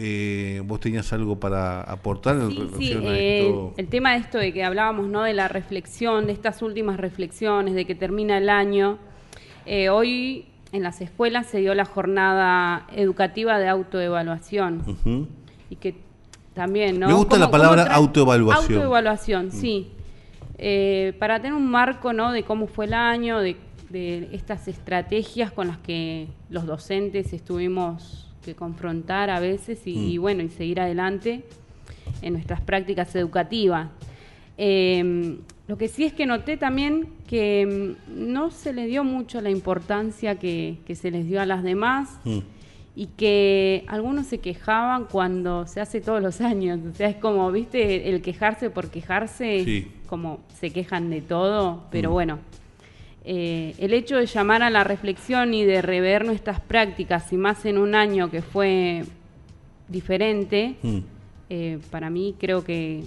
eh, 0.00 0.62
vos 0.64 0.78
tenías 0.78 1.12
algo 1.12 1.40
para 1.40 1.82
aportar 1.82 2.36
en 2.36 2.52
Sí, 2.78 2.92
eh, 2.94 3.72
el 3.76 3.88
tema 3.88 4.12
de 4.12 4.18
esto 4.18 4.38
de 4.38 4.52
que 4.52 4.62
hablábamos, 4.62 5.08
¿no? 5.08 5.22
De 5.22 5.34
la 5.34 5.48
reflexión, 5.48 6.26
de 6.26 6.32
estas 6.32 6.62
últimas 6.62 6.98
reflexiones, 6.98 7.74
de 7.74 7.84
que 7.84 7.94
termina 7.96 8.38
el 8.38 8.48
año. 8.48 8.98
Eh, 9.66 9.88
hoy 9.88 10.46
en 10.70 10.84
las 10.84 11.00
escuelas 11.00 11.46
se 11.46 11.58
dio 11.58 11.74
la 11.74 11.84
jornada 11.84 12.86
educativa 12.94 13.58
de 13.58 13.68
autoevaluación 13.68 15.28
y 15.68 15.76
que 15.76 15.96
también, 16.58 16.98
¿no? 16.98 17.06
Me 17.06 17.14
gusta 17.14 17.38
la 17.38 17.50
palabra 17.50 17.84
autoevaluación. 17.84 18.74
Autoevaluación, 18.74 19.52
sí. 19.52 19.92
Eh, 20.58 21.14
para 21.20 21.36
tener 21.40 21.54
un 21.54 21.70
marco, 21.70 22.12
¿no? 22.12 22.32
De 22.32 22.42
cómo 22.42 22.66
fue 22.66 22.86
el 22.86 22.94
año, 22.94 23.38
de, 23.38 23.56
de 23.90 24.28
estas 24.32 24.66
estrategias 24.66 25.52
con 25.52 25.68
las 25.68 25.78
que 25.78 26.26
los 26.50 26.66
docentes 26.66 27.32
estuvimos 27.32 28.26
que 28.44 28.56
confrontar 28.56 29.30
a 29.30 29.38
veces 29.38 29.86
y, 29.86 29.94
Mm. 29.96 30.08
y 30.10 30.18
bueno, 30.18 30.42
y 30.42 30.48
seguir 30.48 30.80
adelante 30.80 31.44
en 32.22 32.32
nuestras 32.32 32.60
prácticas 32.60 33.14
educativas. 33.14 33.88
Eh, 34.56 35.36
lo 35.68 35.76
que 35.78 35.86
sí 35.86 36.04
es 36.04 36.12
que 36.12 36.26
noté 36.26 36.56
también 36.56 37.06
que 37.28 37.94
mm, 38.08 38.30
no 38.32 38.50
se 38.50 38.72
le 38.72 38.86
dio 38.86 39.04
mucho 39.04 39.40
la 39.40 39.50
importancia 39.50 40.36
que, 40.40 40.78
que 40.86 40.96
se 40.96 41.12
les 41.12 41.26
dio 41.28 41.40
a 41.40 41.46
las 41.46 41.62
demás 41.62 42.18
Mm. 42.24 42.38
Y 43.00 43.06
que 43.16 43.84
algunos 43.86 44.26
se 44.26 44.38
quejaban 44.38 45.04
cuando 45.04 45.68
se 45.68 45.80
hace 45.80 46.00
todos 46.00 46.20
los 46.20 46.40
años. 46.40 46.80
O 46.90 46.94
sea, 46.96 47.08
es 47.08 47.14
como, 47.14 47.52
viste, 47.52 48.08
el 48.08 48.20
quejarse 48.22 48.70
por 48.70 48.90
quejarse, 48.90 49.62
Sí. 49.64 49.86
como 50.08 50.40
se 50.58 50.70
quejan 50.70 51.08
de 51.08 51.20
todo, 51.20 51.84
pero 51.92 52.10
Mm. 52.10 52.12
bueno. 52.12 52.38
eh, 53.30 53.74
el 53.78 53.92
hecho 53.92 54.16
de 54.16 54.24
llamar 54.26 54.62
a 54.62 54.70
la 54.70 54.84
reflexión 54.84 55.52
y 55.52 55.62
de 55.62 55.82
rever 55.82 56.24
nuestras 56.24 56.60
prácticas, 56.60 57.30
y 57.32 57.36
más 57.36 57.66
en 57.66 57.76
un 57.76 57.94
año 57.94 58.30
que 58.30 58.40
fue 58.40 59.04
diferente, 59.86 60.76
Mm. 60.82 60.98
eh, 61.50 61.78
para 61.90 62.08
mí 62.10 62.34
creo 62.38 62.64
que, 62.64 63.04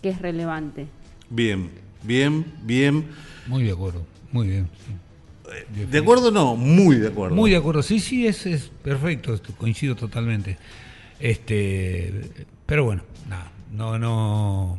que 0.00 0.10
es 0.10 0.22
relevante. 0.22 0.86
Bien, 1.28 1.70
bien, 2.04 2.44
bien. 2.62 3.04
Muy 3.48 3.64
de 3.64 3.72
acuerdo, 3.72 4.02
muy 4.32 4.46
bien. 4.48 4.68
sí. 4.86 4.92
¿De 5.90 5.98
acuerdo 5.98 6.28
o 6.28 6.30
no? 6.30 6.56
Muy 6.56 6.96
de 6.96 7.08
acuerdo. 7.08 7.34
Muy 7.36 7.50
de 7.50 7.56
acuerdo, 7.56 7.82
sí, 7.82 8.00
sí, 8.00 8.26
es, 8.26 8.46
es 8.46 8.70
perfecto, 8.82 9.38
coincido 9.56 9.94
totalmente. 9.96 10.56
Este, 11.20 12.12
pero 12.66 12.84
bueno, 12.84 13.02
nada, 13.28 13.50
no, 13.72 13.98
no, 13.98 14.78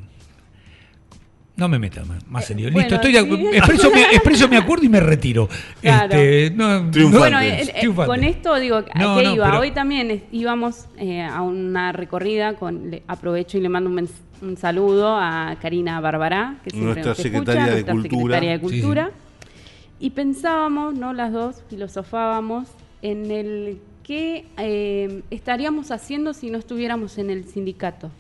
no 1.57 1.67
me 1.69 1.79
meta 1.79 2.03
más, 2.03 2.27
más 2.27 2.51
en 2.51 2.57
lío. 2.57 2.67
Eh, 2.67 2.71
Listo, 2.71 2.81
bueno, 2.89 2.95
estoy 2.95 3.11
de 3.13 3.49
sí. 3.51 3.57
expreso, 3.57 3.91
mi, 3.91 4.01
expreso 4.01 4.47
mi 4.49 4.55
acuerdo 4.57 4.83
y 4.85 4.89
me 4.89 4.99
retiro. 4.99 5.47
Claro. 5.81 6.13
Este, 6.13 6.51
no, 6.55 6.83
Bueno, 7.17 7.39
eh, 7.39 7.61
eh, 7.73 7.87
con 7.95 8.23
esto 8.25 8.55
digo, 8.59 8.77
¿a 8.77 8.99
No, 8.99 9.17
qué 9.17 9.23
no, 9.23 9.35
iba? 9.35 9.45
pero- 9.45 9.59
Hoy 9.59 9.71
también 9.71 10.23
íbamos 10.33 10.85
eh, 10.97 11.21
a 11.21 11.41
una 11.41 11.93
recorrida, 11.93 12.55
con 12.55 12.91
le- 12.91 13.03
aprovecho 13.07 13.57
y 13.57 13.61
le 13.61 13.69
mando 13.69 13.89
un, 13.89 13.95
mens- 13.95 14.11
un 14.41 14.57
saludo 14.57 15.15
a 15.17 15.55
Karina 15.61 15.99
Barbará, 16.01 16.57
que 16.63 16.71
siempre 16.71 16.91
Nuestra 17.03 17.09
nos 17.11 17.17
secretaria 17.17 17.61
escucha, 17.61 17.75
de 17.75 17.93
nuestra 17.93 17.93
Cultura. 17.93 18.35
secretaria 18.35 18.51
de 18.51 18.59
Sí, 18.59 18.75
sí. 18.75 18.81
Y 19.99 20.09
pensábamos, 20.11 20.95
¿no? 20.95 21.13
Las 21.13 21.31
dos 21.31 21.63
filosofábamos 21.69 22.67
en 23.01 23.31
el 23.31 23.79
qué 24.03 24.45
eh, 24.57 25.23
estaríamos 25.31 25.91
haciendo 25.91 26.33
si 26.33 26.49
no 26.49 26.57
estuviéramos 26.57 27.17
en 27.17 27.29
el 27.29 27.45
sindicato. 27.45 28.11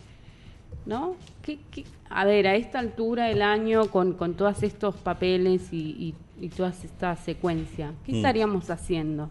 ¿No? 0.85 1.15
¿Qué, 1.41 1.57
qué- 1.71 1.83
A 2.09 2.25
ver, 2.25 2.45
a 2.47 2.55
esta 2.55 2.77
altura 2.79 3.25
del 3.25 3.41
año, 3.41 3.87
con, 3.89 4.13
con 4.13 4.35
todos 4.35 4.61
estos 4.61 4.95
papeles 4.95 5.73
y, 5.73 6.13
y, 6.39 6.45
y 6.45 6.49
toda 6.49 6.69
esta 6.69 7.15
secuencia, 7.15 7.93
¿qué 8.05 8.11
Mm. 8.13 8.15
estaríamos 8.17 8.69
haciendo? 8.69 9.27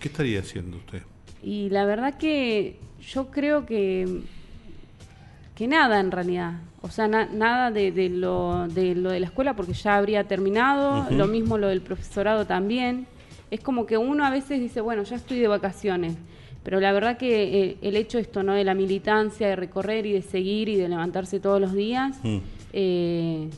¿Qué 0.00 0.08
estaría 0.08 0.40
haciendo 0.40 0.78
usted? 0.78 1.02
Y 1.42 1.68
la 1.68 1.84
verdad 1.84 2.16
que 2.16 2.78
yo 3.06 3.30
creo 3.30 3.66
que 3.66 4.22
que 5.56 5.66
nada 5.66 5.98
en 5.98 6.12
realidad. 6.12 6.52
O 6.82 6.90
sea, 6.90 7.08
na- 7.08 7.28
nada 7.32 7.72
de, 7.72 7.90
de 7.90 8.08
lo, 8.10 8.68
de 8.68 8.94
lo 8.94 9.10
de 9.10 9.18
la 9.20 9.26
escuela 9.26 9.56
porque 9.56 9.72
ya 9.72 9.96
habría 9.96 10.22
terminado, 10.24 11.06
lo 11.10 11.26
mismo 11.26 11.58
lo 11.58 11.66
del 11.68 11.80
profesorado 11.80 12.46
también. 12.46 13.06
Es 13.50 13.60
como 13.60 13.86
que 13.86 13.96
uno 13.98 14.24
a 14.24 14.30
veces 14.30 14.60
dice, 14.60 14.80
bueno, 14.80 15.02
ya 15.02 15.16
estoy 15.16 15.38
de 15.40 15.48
vacaciones, 15.48 16.14
pero 16.62 16.78
la 16.78 16.92
verdad 16.92 17.16
que 17.16 17.62
eh, 17.64 17.76
el 17.82 17.96
hecho 17.96 18.18
esto, 18.18 18.42
¿no? 18.42 18.52
De 18.54 18.64
la 18.64 18.74
militancia, 18.74 19.48
de 19.48 19.56
recorrer 19.56 20.04
y 20.06 20.12
de 20.12 20.22
seguir 20.22 20.68
y 20.68 20.76
de 20.76 20.88
levantarse 20.88 21.40
todos 21.40 21.60
los 21.60 21.72
días, 21.72 22.16
Mm. 22.22 22.38
eh, 22.72 23.48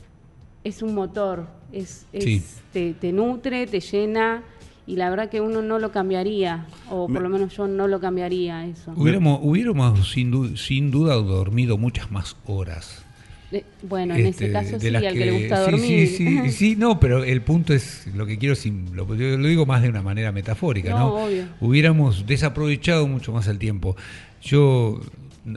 es 0.63 0.81
un 0.81 0.93
motor, 0.95 1.47
es, 1.71 2.05
es- 2.13 2.23
Sí. 2.23 2.43
te, 2.71 2.93
te 2.93 3.11
nutre, 3.11 3.67
te 3.67 3.79
llena 3.79 4.41
y 4.89 4.95
la 4.95 5.09
verdad 5.11 5.29
que 5.29 5.39
uno 5.39 5.61
no 5.61 5.77
lo 5.77 5.91
cambiaría, 5.91 6.65
o 6.89 7.05
por 7.05 7.11
Me- 7.11 7.19
lo 7.19 7.29
menos 7.29 7.55
yo 7.55 7.67
no 7.67 7.87
lo 7.87 7.99
cambiaría 7.99 8.65
eso. 8.65 8.91
Hubiéramos, 8.95 9.39
hubiéramos 9.43 10.09
sin, 10.11 10.31
du- 10.31 10.57
sin 10.57 10.89
duda 10.89 11.13
dormido 11.15 11.77
muchas 11.77 12.09
más 12.11 12.35
horas. 12.45 13.05
Eh, 13.51 13.63
bueno, 13.83 14.15
en 14.15 14.25
Este, 14.27 14.45
ese 14.45 14.53
caso 14.53 14.77
de 14.77 14.89
sí, 14.89 14.95
al 14.95 15.13
que, 15.13 15.25
le 15.25 15.31
gusta 15.31 15.57
sí, 15.65 15.71
dormir. 15.71 16.07
Sí, 16.07 16.17
sí, 16.17 16.51
sí, 16.51 16.75
no, 16.75 16.99
pero 16.99 17.23
el 17.23 17.41
punto 17.43 17.73
es, 17.73 18.07
lo 18.15 18.25
que 18.25 18.37
quiero, 18.39 18.55
sin- 18.55 18.95
lo, 18.95 19.05
yo 19.15 19.37
lo 19.37 19.47
digo 19.47 19.65
más 19.67 19.81
de 19.83 19.89
una 19.89 20.01
manera 20.01 20.31
metafórica, 20.31 20.89
¿no? 20.91 20.97
No, 20.99 21.25
obvio. 21.25 21.43
Hubiéramos 21.59 22.25
desaprovechado 22.25 23.07
mucho 23.07 23.31
más 23.31 23.47
el 23.47 23.57
tiempo. 23.59 23.95
Yo, 24.41 24.99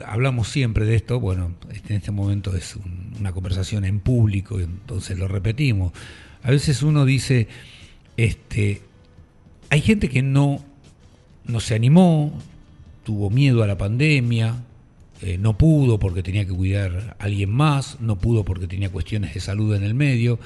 hablamos 0.05 0.47
siempre 0.47 0.85
de 0.85 0.95
esto, 0.95 1.19
bueno, 1.19 1.53
este- 1.71 1.93
en 1.93 1.97
este 1.99 2.11
momento 2.11 2.55
es 2.55 2.75
un- 2.75 3.13
una 3.19 3.31
conversación 3.31 3.83
en 3.85 3.99
público, 3.99 4.59
entonces 4.59 5.17
lo 5.17 5.27
repetimos. 5.27 5.91
A 6.43 6.51
veces 6.51 6.83
uno 6.83 7.05
dice, 7.05 7.47
este, 8.17 8.81
hay 9.73 9.81
gente 9.81 10.07
que 10.07 10.21
no, 10.21 10.63
no 11.45 11.59
se 11.59 11.73
animó, 11.73 12.31
tuvo 13.03 13.31
miedo 13.31 13.63
a 13.63 13.67
la 13.67 13.75
pandemia, 13.75 14.63
eh, 15.23 15.39
no 15.39 15.57
pudo 15.57 15.97
porque 15.97 16.21
tenía 16.21 16.45
que 16.45 16.53
cuidar 16.53 17.15
a 17.17 17.23
alguien 17.23 17.49
más, 17.49 17.99
no 17.99 18.19
pudo 18.19 18.45
porque 18.45 18.67
tenía 18.67 18.91
cuestiones 18.91 19.33
de 19.33 19.39
salud 19.39 19.73
en 19.73 19.81
el 19.81 19.95
medio, 19.95 20.37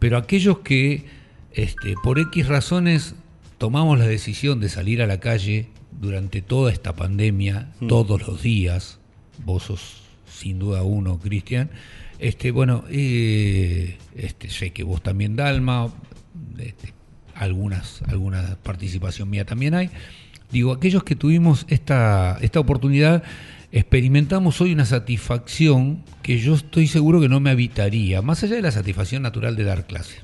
pero 0.00 0.16
aquellos 0.16 0.58
que 0.58 1.04
este, 1.52 1.94
por 2.02 2.18
X 2.18 2.48
razones 2.48 3.14
tomamos 3.56 4.00
la 4.00 4.06
decisión 4.08 4.58
de 4.58 4.68
salir 4.68 5.00
a 5.00 5.06
la 5.06 5.20
calle 5.20 5.68
durante 6.00 6.42
toda 6.42 6.72
esta 6.72 6.96
pandemia, 6.96 7.70
todos 7.88 8.26
los 8.26 8.42
días, 8.42 8.98
vos 9.44 9.62
sos 9.62 10.02
sin 10.26 10.58
duda 10.58 10.82
uno, 10.82 11.20
Cristian, 11.20 11.70
este, 12.18 12.50
bueno, 12.50 12.82
eh, 12.90 13.96
este, 14.16 14.50
sé 14.50 14.72
que 14.72 14.82
vos 14.82 15.00
también, 15.04 15.36
Dalma, 15.36 15.94
este, 16.58 16.94
algunas, 17.34 18.02
alguna 18.02 18.56
participación 18.62 19.30
mía 19.30 19.44
también 19.44 19.74
hay. 19.74 19.90
Digo, 20.50 20.72
aquellos 20.72 21.02
que 21.04 21.16
tuvimos 21.16 21.64
esta, 21.68 22.38
esta 22.42 22.60
oportunidad, 22.60 23.22
experimentamos 23.72 24.60
hoy 24.60 24.72
una 24.72 24.84
satisfacción 24.84 26.02
que 26.22 26.38
yo 26.38 26.54
estoy 26.54 26.86
seguro 26.86 27.20
que 27.20 27.28
no 27.28 27.40
me 27.40 27.50
habitaría, 27.50 28.20
más 28.20 28.42
allá 28.42 28.56
de 28.56 28.62
la 28.62 28.70
satisfacción 28.70 29.22
natural 29.22 29.56
de 29.56 29.64
dar 29.64 29.86
clase. 29.86 30.20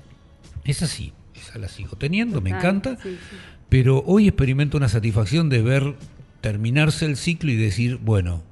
Es 0.64 0.82
así, 0.82 1.12
esa 1.34 1.58
la 1.58 1.68
sigo 1.68 1.96
teniendo, 1.96 2.42
me 2.42 2.50
encanta, 2.50 2.98
sí, 3.02 3.16
sí. 3.30 3.36
pero 3.70 4.04
hoy 4.06 4.28
experimento 4.28 4.76
una 4.76 4.90
satisfacción 4.90 5.48
de 5.48 5.62
ver 5.62 5.94
terminarse 6.42 7.06
el 7.06 7.16
ciclo 7.16 7.50
y 7.50 7.56
decir, 7.56 7.96
bueno, 7.96 8.42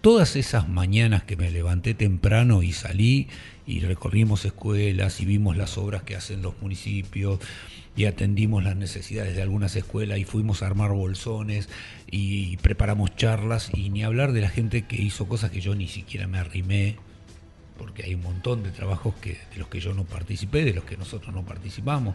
todas 0.00 0.36
esas 0.36 0.68
mañanas 0.68 1.24
que 1.24 1.36
me 1.36 1.50
levanté 1.50 1.94
temprano 1.94 2.62
y 2.62 2.72
salí 2.72 3.28
y 3.66 3.80
recorrimos 3.80 4.44
escuelas 4.44 5.20
y 5.20 5.24
vimos 5.24 5.56
las 5.56 5.76
obras 5.76 6.02
que 6.02 6.16
hacen 6.16 6.42
los 6.42 6.60
municipios 6.60 7.40
y 8.00 8.06
atendimos 8.06 8.64
las 8.64 8.76
necesidades 8.76 9.36
de 9.36 9.42
algunas 9.42 9.76
escuelas 9.76 10.18
y 10.18 10.24
fuimos 10.24 10.62
a 10.62 10.66
armar 10.66 10.90
bolsones 10.92 11.68
y 12.10 12.56
preparamos 12.56 13.14
charlas 13.14 13.70
y 13.74 13.90
ni 13.90 14.02
hablar 14.04 14.32
de 14.32 14.40
la 14.40 14.48
gente 14.48 14.86
que 14.86 14.96
hizo 15.02 15.28
cosas 15.28 15.50
que 15.50 15.60
yo 15.60 15.74
ni 15.74 15.86
siquiera 15.86 16.26
me 16.26 16.38
arrimé 16.38 16.96
porque 17.76 18.02
hay 18.04 18.14
un 18.14 18.22
montón 18.22 18.62
de 18.62 18.70
trabajos 18.70 19.14
que, 19.20 19.32
de 19.52 19.56
los 19.58 19.68
que 19.68 19.80
yo 19.80 19.92
no 19.92 20.04
participé, 20.04 20.64
de 20.64 20.72
los 20.72 20.84
que 20.84 20.96
nosotros 20.96 21.34
no 21.34 21.42
participamos. 21.44 22.14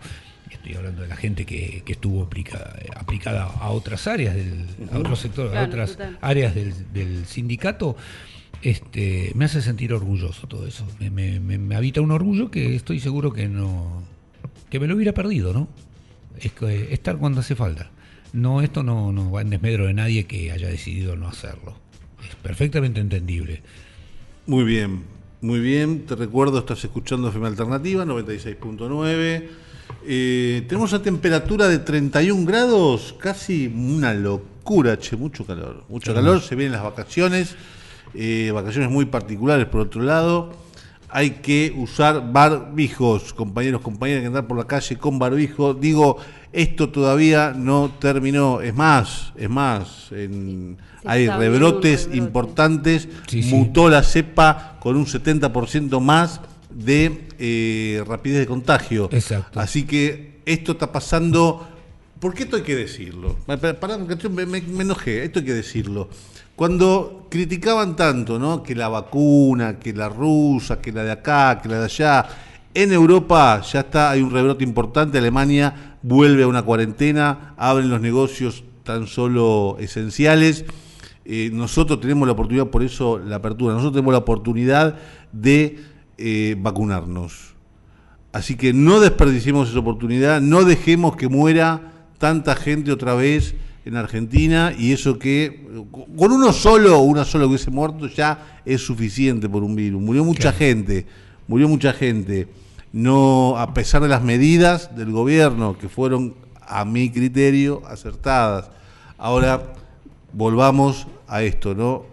Estoy 0.51 0.73
hablando 0.75 1.03
de 1.03 1.07
la 1.07 1.15
gente 1.15 1.45
que, 1.45 1.83
que 1.85 1.91
estuvo 1.93 2.23
aplica- 2.23 2.75
aplicada 2.95 3.43
a 3.45 3.69
otras 3.69 4.07
áreas, 4.07 4.35
del, 4.35 4.65
a 4.91 4.97
otros 4.99 5.19
sectores, 5.19 5.49
a 5.51 5.53
Claro, 5.53 5.67
otras 5.69 5.91
total. 5.91 6.17
áreas 6.21 6.53
del, 6.55 6.73
del 6.93 7.25
sindicato. 7.27 7.95
Este, 8.61 9.31
me 9.35 9.45
hace 9.45 9.61
sentir 9.61 9.93
orgulloso 9.93 10.47
todo 10.47 10.65
eso. 10.67 10.87
Me, 10.99 11.09
me- 11.11 11.39
me- 11.39 11.57
me 11.57 11.75
habita 11.75 12.01
un 12.01 12.11
orgullo 12.11 12.49
que 12.51 12.75
estoy 12.75 12.99
seguro 12.99 13.33
que 13.33 13.47
no, 13.47 14.03
que 14.75 14.79
me 14.81 14.87
lo 14.87 14.95
hubiera 14.95 15.13
perdido, 15.13 15.53
¿no? 15.53 15.69
Es 16.37 16.51
que 16.51 16.93
estar 16.93 17.17
cuando 17.17 17.39
hace 17.39 17.55
falta. 17.55 17.91
No, 18.33 18.61
esto 18.61 18.83
no, 18.83 19.13
no 19.13 19.31
va 19.31 19.39
en 19.39 19.49
desmedro 19.49 19.87
de 19.87 19.93
nadie 19.93 20.25
que 20.25 20.51
haya 20.51 20.67
decidido 20.67 21.15
no 21.15 21.29
hacerlo. 21.29 21.77
Es 22.27 22.35
perfectamente 22.35 22.99
entendible. 22.99 23.61
Muy 24.47 24.65
bien. 24.65 25.03
Muy 25.39 25.61
bien, 25.61 26.05
te 26.05 26.15
recuerdo, 26.15 26.59
estás 26.59 26.83
escuchando 26.83 27.29
FM 27.29 27.47
Alternativa 27.47 28.03
96.9. 28.03 29.47
Eh, 30.05 30.65
tenemos 30.67 30.91
una 30.91 31.01
temperatura 31.01 31.69
de 31.69 31.79
31 31.79 32.45
grados, 32.45 33.15
casi 33.17 33.67
una 33.67 34.13
locura, 34.13 34.99
che, 34.99 35.15
mucho 35.15 35.45
calor. 35.45 35.85
Mucho 35.87 36.13
calor, 36.13 36.41
se 36.41 36.55
vienen 36.55 36.73
las 36.73 36.83
vacaciones, 36.83 37.55
eh, 38.13 38.51
vacaciones 38.53 38.91
muy 38.91 39.05
particulares 39.05 39.67
por 39.67 39.79
otro 39.79 40.01
lado. 40.01 40.51
Hay 41.15 41.29
que 41.41 41.73
usar 41.77 42.33
barbijos, 42.33 43.33
compañeros, 43.33 43.79
compañeras, 43.81 44.17
hay 44.19 44.23
que 44.23 44.27
andar 44.27 44.47
por 44.47 44.57
la 44.57 44.65
calle 44.67 44.97
con 44.97 45.17
barbijo. 45.17 45.73
Digo, 45.73 46.17
esto 46.51 46.89
todavía 46.89 47.53
no 47.55 47.89
terminó. 48.01 48.59
Es 48.59 48.75
más, 48.75 49.31
es 49.37 49.49
más, 49.49 50.11
en, 50.11 50.75
hay 51.05 51.27
rebrotes 51.29 52.01
rebrote. 52.03 52.17
importantes. 52.17 53.07
Sí, 53.27 53.43
sí. 53.43 53.49
Mutó 53.53 53.87
la 53.89 54.03
cepa 54.03 54.77
con 54.81 54.97
un 54.97 55.05
70% 55.05 56.01
más 56.01 56.41
de 56.69 57.29
eh, 57.39 58.03
rapidez 58.05 58.39
de 58.39 58.45
contagio. 58.47 59.07
Exacto. 59.13 59.57
Así 59.61 59.83
que 59.83 60.41
esto 60.45 60.73
está 60.73 60.91
pasando. 60.91 61.65
¿Por 62.19 62.33
qué 62.33 62.43
esto 62.43 62.57
hay 62.57 62.63
que 62.63 62.75
decirlo? 62.75 63.37
Pa- 63.45 63.55
pa- 63.55 63.73
Pará, 63.73 63.97
me, 63.97 64.45
me- 64.45 64.61
me 64.61 64.83
enojé, 64.83 65.23
esto 65.23 65.39
hay 65.39 65.45
que 65.45 65.53
decirlo. 65.53 66.09
Cuando 66.55 67.27
criticaban 67.29 67.95
tanto, 67.97 68.39
¿no? 68.39 68.63
Que 68.63 68.75
la 68.75 68.87
vacuna, 68.87 69.77
que 69.77 69.91
la 69.91 70.07
rusa, 70.07 70.81
que 70.81 70.91
la 70.91 71.03
de 71.03 71.11
acá, 71.11 71.59
que 71.61 71.67
la 71.67 71.79
de 71.79 71.85
allá. 71.85 72.25
En 72.73 72.93
Europa 72.93 73.61
ya 73.61 73.81
está, 73.81 74.11
hay 74.11 74.21
un 74.21 74.31
rebrote 74.31 74.63
importante. 74.63 75.17
Alemania 75.17 75.97
vuelve 76.01 76.43
a 76.43 76.47
una 76.47 76.61
cuarentena, 76.61 77.53
abren 77.57 77.89
los 77.89 77.99
negocios 77.99 78.63
tan 78.83 79.07
solo 79.07 79.75
esenciales. 79.79 80.63
Eh, 81.25 81.49
nosotros 81.51 81.99
tenemos 81.99 82.27
la 82.27 82.33
oportunidad, 82.33 82.67
por 82.67 82.83
eso 82.83 83.17
la 83.17 83.37
apertura, 83.37 83.73
nosotros 83.73 83.93
tenemos 83.93 84.13
la 84.13 84.19
oportunidad 84.19 84.95
de 85.33 85.79
eh, 86.17 86.55
vacunarnos. 86.59 87.55
Así 88.31 88.55
que 88.55 88.73
no 88.73 88.99
desperdiciemos 88.99 89.69
esa 89.69 89.79
oportunidad, 89.79 90.39
no 90.39 90.63
dejemos 90.63 91.15
que 91.15 91.27
muera 91.27 91.91
tanta 92.17 92.55
gente 92.55 92.91
otra 92.91 93.15
vez 93.15 93.55
en 93.85 93.95
Argentina 93.95 94.73
y 94.77 94.91
eso 94.91 95.17
que 95.19 95.45
eh, 95.45 95.85
con 95.91 96.31
uno 96.31 96.51
solo 96.51 96.97
o 96.97 97.03
una 97.03 97.23
sola 97.23 97.43
que 97.43 97.49
hubiese 97.49 97.71
muerto 97.71 98.07
ya 98.07 98.59
es 98.65 98.81
suficiente 98.81 99.47
por 99.47 99.63
un 99.63 99.75
virus. 99.75 100.01
Murió 100.01 100.25
mucha 100.25 100.51
gente, 100.51 101.05
murió 101.47 101.69
mucha 101.69 101.93
gente. 101.93 102.47
No, 102.91 103.57
a 103.57 103.73
pesar 103.73 104.01
de 104.01 104.07
las 104.07 104.23
medidas 104.23 104.95
del 104.95 105.11
gobierno 105.11 105.77
que 105.77 105.89
fueron, 105.89 106.33
a 106.67 106.83
mi 106.83 107.11
criterio, 107.11 107.83
acertadas. 107.87 108.71
Ahora 109.17 109.73
volvamos 110.33 111.05
a 111.27 111.43
esto, 111.43 111.75
¿no? 111.75 112.03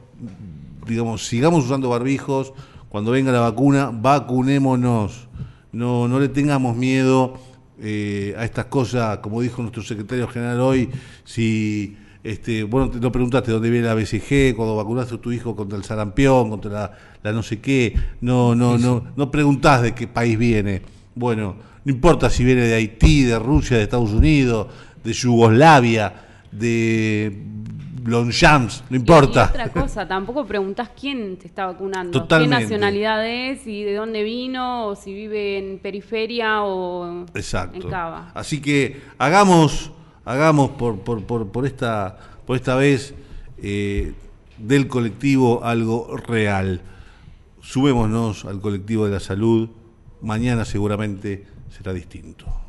digamos, 0.86 1.26
sigamos 1.26 1.64
usando 1.64 1.88
barbijos, 1.88 2.52
cuando 2.88 3.12
venga 3.12 3.32
la 3.32 3.40
vacuna, 3.40 3.90
vacunémonos, 3.92 5.28
no, 5.72 6.08
no 6.08 6.20
le 6.20 6.28
tengamos 6.28 6.76
miedo 6.76 7.38
eh, 7.82 8.34
a 8.38 8.44
estas 8.44 8.66
cosas, 8.66 9.18
como 9.18 9.40
dijo 9.42 9.60
nuestro 9.60 9.82
secretario 9.82 10.28
general 10.28 10.60
hoy, 10.60 10.88
si, 11.24 11.96
este, 12.22 12.62
bueno, 12.62 12.92
lo 13.00 13.10
preguntaste 13.10 13.50
dónde 13.50 13.70
viene 13.70 13.88
la 13.88 13.94
BCG, 13.94 14.54
cuando 14.54 14.76
vacunaste 14.76 15.16
a 15.16 15.18
tu 15.18 15.32
hijo 15.32 15.56
contra 15.56 15.76
el 15.76 15.82
sarampión, 15.82 16.48
contra 16.48 16.70
la, 16.70 16.92
la 17.22 17.32
no 17.32 17.42
sé 17.42 17.60
qué, 17.60 17.94
no, 18.20 18.54
no, 18.54 18.78
no, 18.78 19.04
no 19.16 19.30
preguntás 19.30 19.82
de 19.82 19.94
qué 19.94 20.06
país 20.06 20.38
viene, 20.38 20.82
bueno, 21.16 21.56
no 21.84 21.92
importa 21.92 22.30
si 22.30 22.44
viene 22.44 22.62
de 22.62 22.74
Haití, 22.74 23.24
de 23.24 23.38
Rusia, 23.38 23.76
de 23.76 23.82
Estados 23.82 24.12
Unidos, 24.12 24.68
de 25.02 25.12
Yugoslavia, 25.12 26.14
de 26.52 27.36
Longchamps, 28.05 28.84
no 28.90 28.96
importa. 28.96 29.50
Y 29.53 29.59
otra 29.59 29.68
cosa, 29.68 30.09
tampoco 30.09 30.44
preguntás 30.44 30.90
quién 30.98 31.36
te 31.36 31.46
está 31.46 31.66
vacunando, 31.66 32.11
Totalmente. 32.20 32.57
qué 32.57 32.62
nacionalidad 32.62 33.26
es 33.26 33.66
y 33.66 33.84
de 33.84 33.94
dónde 33.94 34.22
vino, 34.22 34.86
o 34.86 34.96
si 34.96 35.12
vive 35.12 35.59
en 35.59 35.78
periferia 35.78 36.62
o 36.64 37.26
Exacto. 37.34 37.76
en 37.84 37.90
Cava. 37.90 38.30
Así 38.34 38.61
que 38.61 39.00
hagamos, 39.18 39.92
hagamos 40.24 40.70
por, 40.70 41.00
por, 41.00 41.24
por, 41.24 41.50
por 41.53 41.66
esta, 41.66 42.18
por 42.46 42.57
esta 42.57 42.74
vez 42.74 43.14
eh, 43.59 44.12
del 44.59 44.88
colectivo 44.88 45.64
algo 45.64 46.16
real. 46.16 46.80
Subémonos 47.61 48.44
al 48.44 48.61
colectivo 48.61 49.05
de 49.07 49.12
la 49.12 49.20
salud. 49.20 49.68
Mañana 50.20 50.64
seguramente 50.64 51.46
será 51.70 51.92
distinto. 51.92 52.61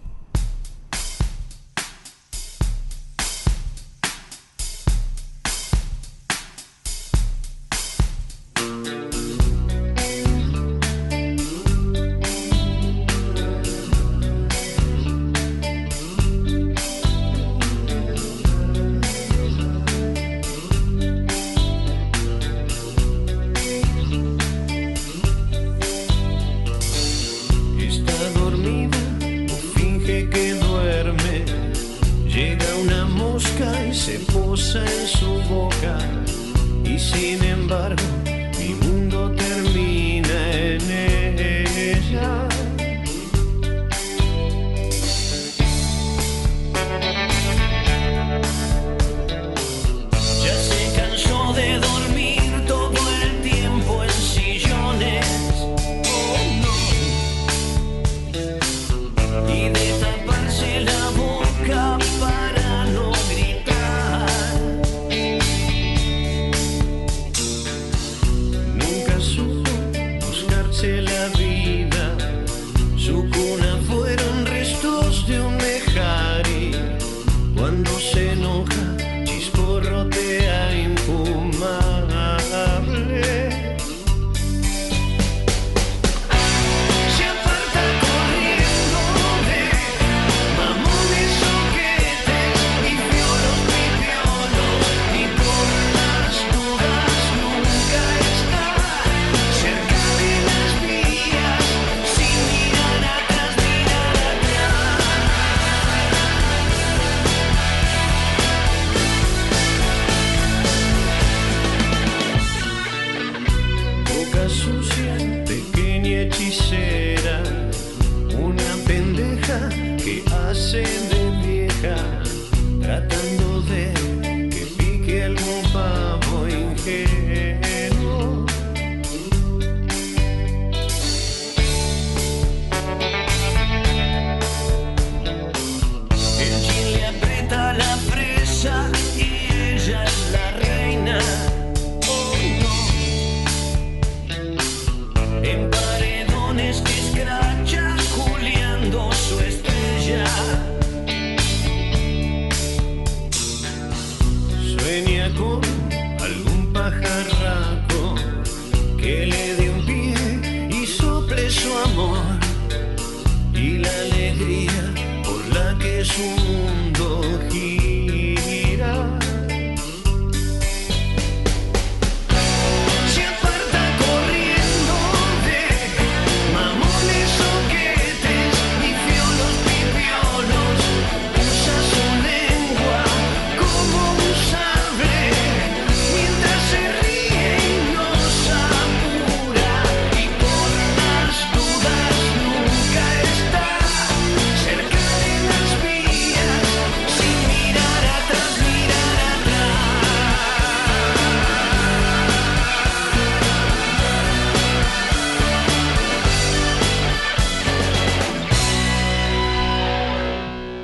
Que 166.03 166.09
su 166.09 166.82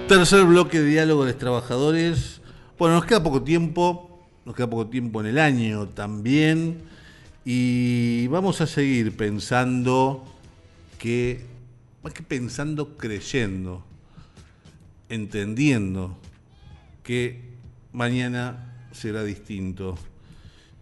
Tercer 0.10 0.44
bloque 0.44 0.80
de 0.80 0.86
diálogo 0.90 1.24
de 1.24 1.34
los 1.34 1.40
trabajadores. 1.40 2.42
Bueno, 2.80 2.96
nos 2.96 3.06
queda 3.06 3.22
poco 3.22 3.44
tiempo, 3.44 4.28
nos 4.44 4.56
queda 4.56 4.68
poco 4.68 4.88
tiempo 4.88 5.22
en 5.22 5.28
el 5.28 5.38
año 5.38 5.88
también. 5.90 6.82
Y 7.46 8.26
vamos 8.28 8.60
a 8.62 8.66
seguir 8.68 9.16
pensando 9.16 10.26
que, 10.98 11.46
más 12.04 12.14
que 12.14 12.24
pensando, 12.24 12.98
creyendo, 12.98 13.86
entendiendo 15.10 16.18
que 17.04 17.42
mañana 17.94 18.88
será 18.92 19.24
distinto. 19.24 19.96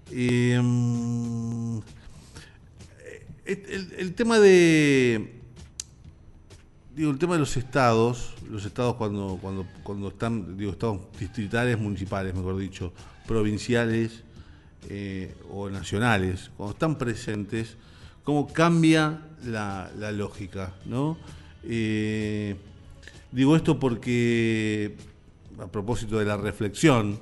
Eh, 0.09 0.57
mm, 0.63 1.79
el- 3.45 3.93
el 3.97 4.13
tema 4.13 4.39
de, 4.39 5.41
digo, 6.97 7.11
el 7.11 7.19
tema 7.19 7.33
de 7.33 7.39
los 7.39 7.55
estados, 7.57 8.33
los 8.49 8.65
estados 8.65 8.95
cuando, 8.95 9.37
cuando, 9.39 9.67
cuando 9.83 10.07
están, 10.07 10.57
digo, 10.57 10.71
estados 10.71 11.01
distritales, 11.19 11.79
municipales, 11.79 12.33
mejor 12.33 12.57
dicho, 12.57 12.91
provinciales 13.27 14.23
eh, 14.89 15.35
o 15.51 15.69
nacionales, 15.69 16.49
cuando 16.57 16.73
están 16.73 16.97
presentes, 16.97 17.77
cómo 18.23 18.51
cambia 18.51 19.21
la, 19.45 19.91
la 19.95 20.11
lógica, 20.11 20.73
¿no? 20.85 21.19
Eh, 21.63 22.55
digo 23.31 23.55
esto 23.55 23.79
porque, 23.79 24.97
a 25.59 25.67
propósito 25.67 26.17
de 26.17 26.25
la 26.25 26.35
reflexión, 26.35 27.19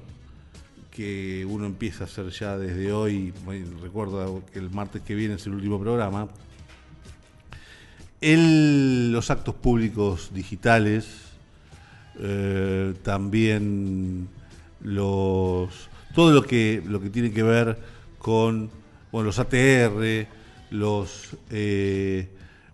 que 0.89 1.45
uno 1.49 1.65
empieza 1.65 2.05
a 2.05 2.07
hacer 2.07 2.30
ya 2.30 2.57
desde 2.57 2.93
hoy, 2.93 3.34
recuerdo 3.82 4.41
que 4.53 4.59
el 4.59 4.69
martes 4.69 5.01
que 5.01 5.15
viene 5.15 5.34
es 5.34 5.45
el 5.47 5.55
último 5.55 5.78
programa, 5.82 6.30
el- 8.22 9.11
los 9.11 9.30
actos 9.32 9.55
públicos 9.55 10.32
digitales, 10.34 11.05
eh, 12.20 12.93
también 13.03 14.28
los 14.82 15.70
todo 16.13 16.32
lo 16.32 16.43
que 16.43 16.82
lo 16.86 17.01
que 17.01 17.09
tiene 17.09 17.32
que 17.32 17.43
ver 17.43 17.78
con 18.20 18.70
bueno, 19.11 19.28
los 19.28 19.39
ATR, 19.39 20.28
los 20.72 21.36
eh, 21.49 22.30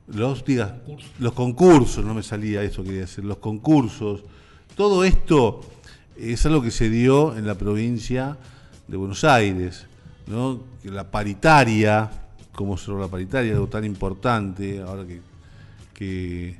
los 0.07 0.43
diga, 0.45 0.77
los 1.19 1.33
concursos, 1.33 2.03
no 2.05 2.13
me 2.13 2.23
salía 2.23 2.61
eso 2.63 2.83
quería 2.83 3.01
decir, 3.01 3.23
los 3.23 3.37
concursos, 3.37 4.23
todo 4.75 5.03
esto 5.03 5.61
es 6.17 6.45
algo 6.45 6.61
que 6.61 6.71
se 6.71 6.89
dio 6.89 7.37
en 7.37 7.47
la 7.47 7.55
provincia 7.55 8.37
de 8.87 8.97
Buenos 8.97 9.23
Aires, 9.23 9.85
¿no? 10.27 10.59
Que 10.83 10.89
la 10.91 11.09
paritaria, 11.09 12.11
cómo 12.51 12.77
cerró 12.77 12.99
la 12.99 13.07
paritaria, 13.07 13.53
algo 13.53 13.67
tan 13.67 13.85
importante, 13.85 14.81
ahora 14.81 15.05
que, 15.05 15.21
que 16.01 16.55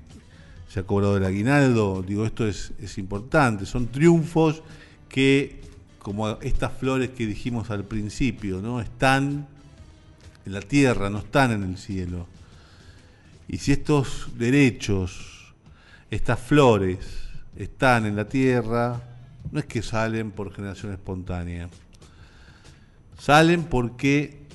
se 0.70 0.82
ha 0.82 0.84
cobrado 0.84 1.18
el 1.18 1.26
aguinaldo, 1.26 2.04
digo, 2.08 2.28
esto 2.28 2.48
es, 2.48 2.74
es 2.80 3.00
importante, 3.00 3.66
son 3.66 3.88
triunfos 3.88 4.62
que, 5.10 5.62
como 5.98 6.30
estas 6.42 6.74
flores 6.74 7.10
que 7.10 7.26
dijimos 7.26 7.72
al 7.72 7.84
principio, 7.84 8.62
¿no? 8.62 8.80
Están 8.82 9.48
en 10.46 10.54
la 10.54 10.62
tierra, 10.62 11.10
no 11.10 11.18
están 11.18 11.54
en 11.54 11.64
el 11.64 11.80
cielo. 11.80 12.28
Y 13.48 13.58
si 13.58 13.72
estos 13.72 14.28
derechos, 14.38 15.56
estas 16.12 16.40
flores, 16.40 17.00
están 17.58 18.06
en 18.06 18.16
la 18.16 18.26
tierra, 18.26 19.02
no 19.52 19.60
es 19.60 19.66
que 19.66 19.82
salen 19.82 20.30
por 20.30 20.54
generación 20.54 20.92
espontánea. 20.92 21.68
Salen 23.18 23.64
porque 23.64 24.46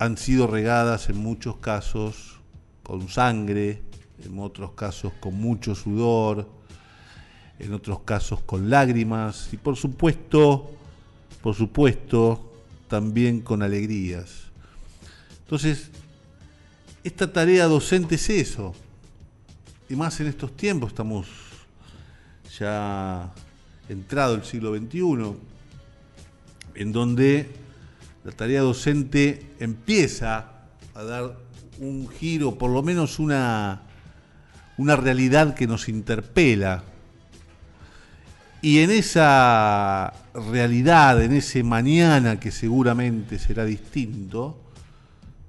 han 0.00 0.16
sido 0.16 0.48
regadas 0.48 1.08
en 1.08 1.18
muchos 1.18 1.58
casos 1.58 2.40
con 2.82 3.08
sangre, 3.08 3.82
en 4.24 4.38
otros 4.38 4.72
casos 4.72 5.12
con 5.20 5.34
mucho 5.34 5.74
sudor, 5.74 6.48
en 7.58 7.72
otros 7.72 8.00
casos 8.00 8.40
con 8.42 8.70
lágrimas 8.70 9.48
y 9.52 9.56
por 9.56 9.76
supuesto, 9.76 10.70
por 11.42 11.54
supuesto, 11.54 12.52
también 12.88 13.40
con 13.40 13.62
alegrías. 13.62 14.44
Entonces, 15.40 15.90
esta 17.04 17.32
tarea 17.32 17.66
docente 17.66 18.16
es 18.16 18.30
eso. 18.30 18.74
Y 19.88 19.96
más 19.96 20.20
en 20.20 20.26
estos 20.26 20.56
tiempos, 20.56 20.90
estamos 20.90 21.28
ya 22.58 23.32
entrado 23.88 24.34
el 24.34 24.44
siglo 24.44 24.76
XXI, 24.76 25.34
en 26.74 26.92
donde 26.92 27.48
la 28.24 28.32
tarea 28.32 28.60
docente 28.60 29.54
empieza 29.58 30.52
a 30.94 31.02
dar 31.02 31.38
un 31.78 32.08
giro, 32.08 32.58
por 32.58 32.70
lo 32.70 32.82
menos 32.82 33.18
una, 33.18 33.82
una 34.78 34.96
realidad 34.96 35.54
que 35.54 35.66
nos 35.66 35.88
interpela. 35.88 36.84
Y 38.62 38.78
en 38.78 38.90
esa 38.90 40.12
realidad, 40.34 41.22
en 41.22 41.32
ese 41.32 41.62
mañana 41.62 42.40
que 42.40 42.50
seguramente 42.50 43.38
será 43.38 43.64
distinto, 43.64 44.58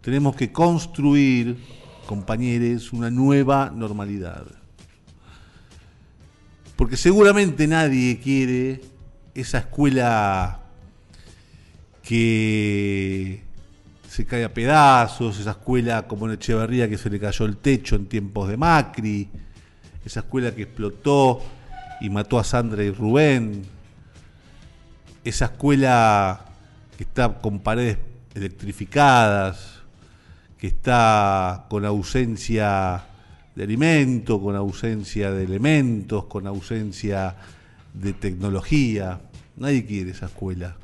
tenemos 0.02 0.36
que 0.36 0.52
construir, 0.52 1.58
compañeros, 2.06 2.92
una 2.92 3.10
nueva 3.10 3.72
normalidad. 3.74 4.46
Porque 6.76 6.98
seguramente 6.98 7.68
nadie 7.68 8.20
quiere 8.20 8.82
esa 9.36 9.60
escuela 9.60 10.62
que 12.04 13.44
se 14.10 14.26
cae 14.26 14.44
a 14.44 14.52
pedazos, 14.52 15.40
esa 15.40 15.52
escuela 15.52 16.08
como 16.08 16.26
en 16.26 16.34
Echeverría 16.34 16.90
que 16.90 16.98
se 16.98 17.12
le 17.12 17.20
cayó 17.20 17.46
el 17.46 17.58
techo 17.58 17.96
en 17.96 18.08
tiempos 18.08 18.50
de 18.50 18.58
Macri, 18.58 19.30
esa 20.04 20.22
escuela 20.22 20.54
que 20.54 20.64
explotó 20.64 21.44
y 22.02 22.10
mató 22.10 22.40
a 22.40 22.44
Sandra 22.44 22.84
y 22.84 22.90
Rubén, 22.90 23.62
esa 25.24 25.46
escuela 25.46 26.44
que 26.98 27.04
está 27.04 27.40
con 27.40 27.60
paredes 27.60 28.00
electrificadas, 28.34 29.82
que 30.58 30.68
está 30.68 31.68
con 31.70 31.86
ausencia 31.86 33.04
de 33.56 33.64
alimento, 33.64 34.42
con 34.42 34.56
ausencia 34.56 35.32
de 35.32 35.44
elementos, 35.44 36.26
con 36.26 36.48
ausencia 36.48 37.36
de 37.94 38.14
tecnología. 38.14 39.22
Nadie 39.58 39.86
quiere 39.86 40.12
esa 40.12 40.26
escuela. 40.26 40.76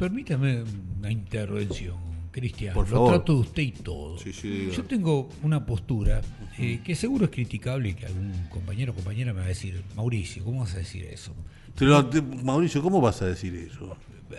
Permítame 0.00 0.64
una 0.98 1.12
intervención, 1.12 1.96
Cristian. 2.32 2.74
Por 2.74 2.88
Lo 2.88 2.96
favor. 2.96 3.14
trato 3.16 3.34
de 3.34 3.40
usted 3.40 3.62
y 3.62 3.70
todo. 3.72 4.18
Sí, 4.18 4.32
sí. 4.32 4.70
Yo 4.74 4.82
tengo 4.84 5.28
una 5.42 5.64
postura 5.66 6.22
eh, 6.58 6.80
que 6.82 6.94
seguro 6.96 7.26
es 7.26 7.30
criticable 7.30 7.90
y 7.90 7.94
que 7.94 8.06
algún 8.06 8.32
compañero 8.48 8.92
o 8.92 8.94
compañera 8.94 9.32
me 9.34 9.40
va 9.40 9.44
a 9.44 9.48
decir, 9.48 9.82
Mauricio, 9.94 10.42
¿cómo 10.44 10.60
vas 10.60 10.74
a 10.74 10.78
decir 10.78 11.04
eso? 11.04 11.34
Te 11.74 11.84
lo- 11.84 12.06
te- 12.06 12.22
Mauricio, 12.22 12.82
¿cómo 12.82 13.00
vas 13.00 13.20
a 13.22 13.26
decir 13.26 13.54
eso? 13.54 13.96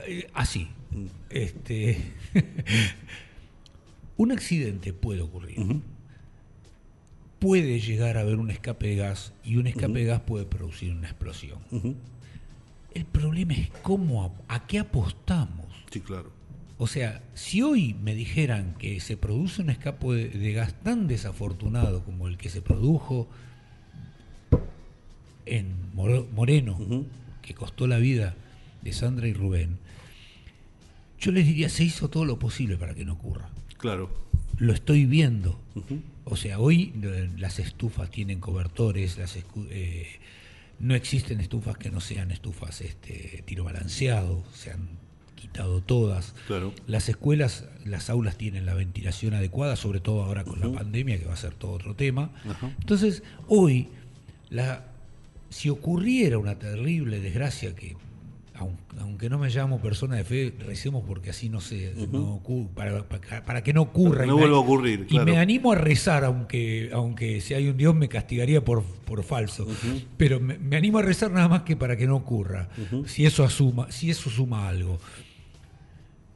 Eh, 0.07 0.27
Así. 0.33 0.67
Este, 1.29 1.97
un 4.17 4.31
accidente 4.31 4.93
puede 4.93 5.21
ocurrir. 5.21 5.57
Puede 7.39 7.79
llegar 7.79 8.17
a 8.17 8.21
haber 8.21 8.35
un 8.37 8.51
escape 8.51 8.87
de 8.87 8.95
gas 8.97 9.33
y 9.43 9.55
un 9.57 9.65
escape 9.67 9.93
de 9.99 10.05
gas 10.05 10.21
puede 10.21 10.45
producir 10.45 10.91
una 10.91 11.07
explosión. 11.07 11.59
El 12.93 13.05
problema 13.05 13.53
es 13.53 13.69
cómo, 13.81 14.23
a, 14.47 14.55
a 14.55 14.67
qué 14.67 14.79
apostamos. 14.79 15.67
Sí, 15.91 16.01
claro. 16.01 16.31
O 16.77 16.87
sea, 16.87 17.21
si 17.35 17.61
hoy 17.61 17.95
me 18.01 18.15
dijeran 18.15 18.73
que 18.79 18.99
se 18.99 19.15
produce 19.15 19.61
un 19.61 19.69
escape 19.69 20.07
de, 20.07 20.29
de 20.29 20.53
gas 20.53 20.73
tan 20.81 21.07
desafortunado 21.07 22.03
como 22.03 22.27
el 22.27 22.37
que 22.37 22.49
se 22.49 22.61
produjo 22.61 23.27
en 25.45 25.75
Moreno, 25.93 26.77
que 27.41 27.53
costó 27.53 27.87
la 27.87 27.97
vida 27.97 28.35
de 28.81 28.93
Sandra 28.93 29.27
y 29.27 29.33
Rubén, 29.33 29.77
yo 31.19 31.31
les 31.31 31.45
diría, 31.45 31.69
se 31.69 31.83
hizo 31.83 32.09
todo 32.09 32.25
lo 32.25 32.39
posible 32.39 32.77
para 32.77 32.95
que 32.95 33.05
no 33.05 33.13
ocurra. 33.13 33.49
Claro. 33.77 34.09
Lo 34.57 34.73
estoy 34.73 35.05
viendo. 35.05 35.59
O 36.25 36.35
sea, 36.35 36.59
hoy 36.59 36.93
eh, 37.03 37.29
las 37.37 37.59
estufas 37.59 38.09
tienen 38.09 38.39
cobertores, 38.39 39.17
las 39.17 39.37
eh, 39.69 40.07
no 40.81 40.95
existen 40.95 41.39
estufas 41.39 41.77
que 41.77 41.91
no 41.91 42.01
sean 42.01 42.31
estufas 42.31 42.81
este, 42.81 43.43
tiro 43.45 43.63
balanceado, 43.63 44.43
se 44.53 44.71
han 44.71 44.89
quitado 45.35 45.81
todas. 45.81 46.33
Claro. 46.47 46.73
Las 46.87 47.07
escuelas, 47.09 47.65
las 47.85 48.09
aulas 48.09 48.35
tienen 48.37 48.65
la 48.65 48.73
ventilación 48.73 49.33
adecuada, 49.33 49.75
sobre 49.75 49.99
todo 49.99 50.23
ahora 50.23 50.43
con 50.43 50.59
la 50.59 50.71
pandemia, 50.71 51.19
que 51.19 51.25
va 51.25 51.33
a 51.33 51.37
ser 51.37 51.53
todo 51.53 51.71
otro 51.71 51.95
tema. 51.95 52.31
Entonces, 52.79 53.23
hoy, 53.47 53.89
la, 54.49 54.85
si 55.49 55.69
ocurriera 55.69 56.37
una 56.37 56.57
terrible 56.57 57.19
desgracia 57.19 57.75
que, 57.75 57.95
aunque 58.99 59.29
no 59.29 59.37
me 59.39 59.49
llamo 59.49 59.79
persona 59.81 60.15
de 60.15 60.23
fe, 60.23 60.53
recemos 60.65 61.03
porque 61.07 61.29
así 61.29 61.49
no 61.49 61.61
se, 61.61 61.93
no 62.11 62.41
ocu- 62.43 62.69
para, 62.73 63.07
para- 63.07 63.43
para 63.45 63.63
que 63.63 63.73
no 63.73 63.81
ocurra. 63.81 64.25
No 64.25 64.37
vuelva 64.37 64.57
a 64.57 64.59
ocurrir, 64.61 65.05
Y 65.09 65.13
me 65.25 65.37
animo 65.37 65.71
a 65.71 65.75
rezar, 65.75 66.23
aunque, 66.23 66.89
aunque 66.93 67.41
si 67.41 67.53
hay 67.53 67.67
un 67.67 67.77
Dios 67.77 67.95
me 67.95 68.09
castigaría 68.09 68.63
por, 68.63 68.83
por 68.83 69.23
falso. 69.23 69.67
Pero 70.17 70.39
me, 70.39 70.57
me 70.57 70.75
animo 70.77 70.97
a 70.99 71.01
rezar 71.01 71.31
nada 71.31 71.47
más 71.47 71.61
que 71.63 71.75
para 71.75 71.95
que 71.97 72.07
no 72.07 72.15
ocurra. 72.15 72.69
Si 73.07 73.25
eso 73.25 73.43
asuma, 73.43 73.91
si 73.91 74.09
eso 74.09 74.29
suma 74.29 74.67
algo. 74.67 74.99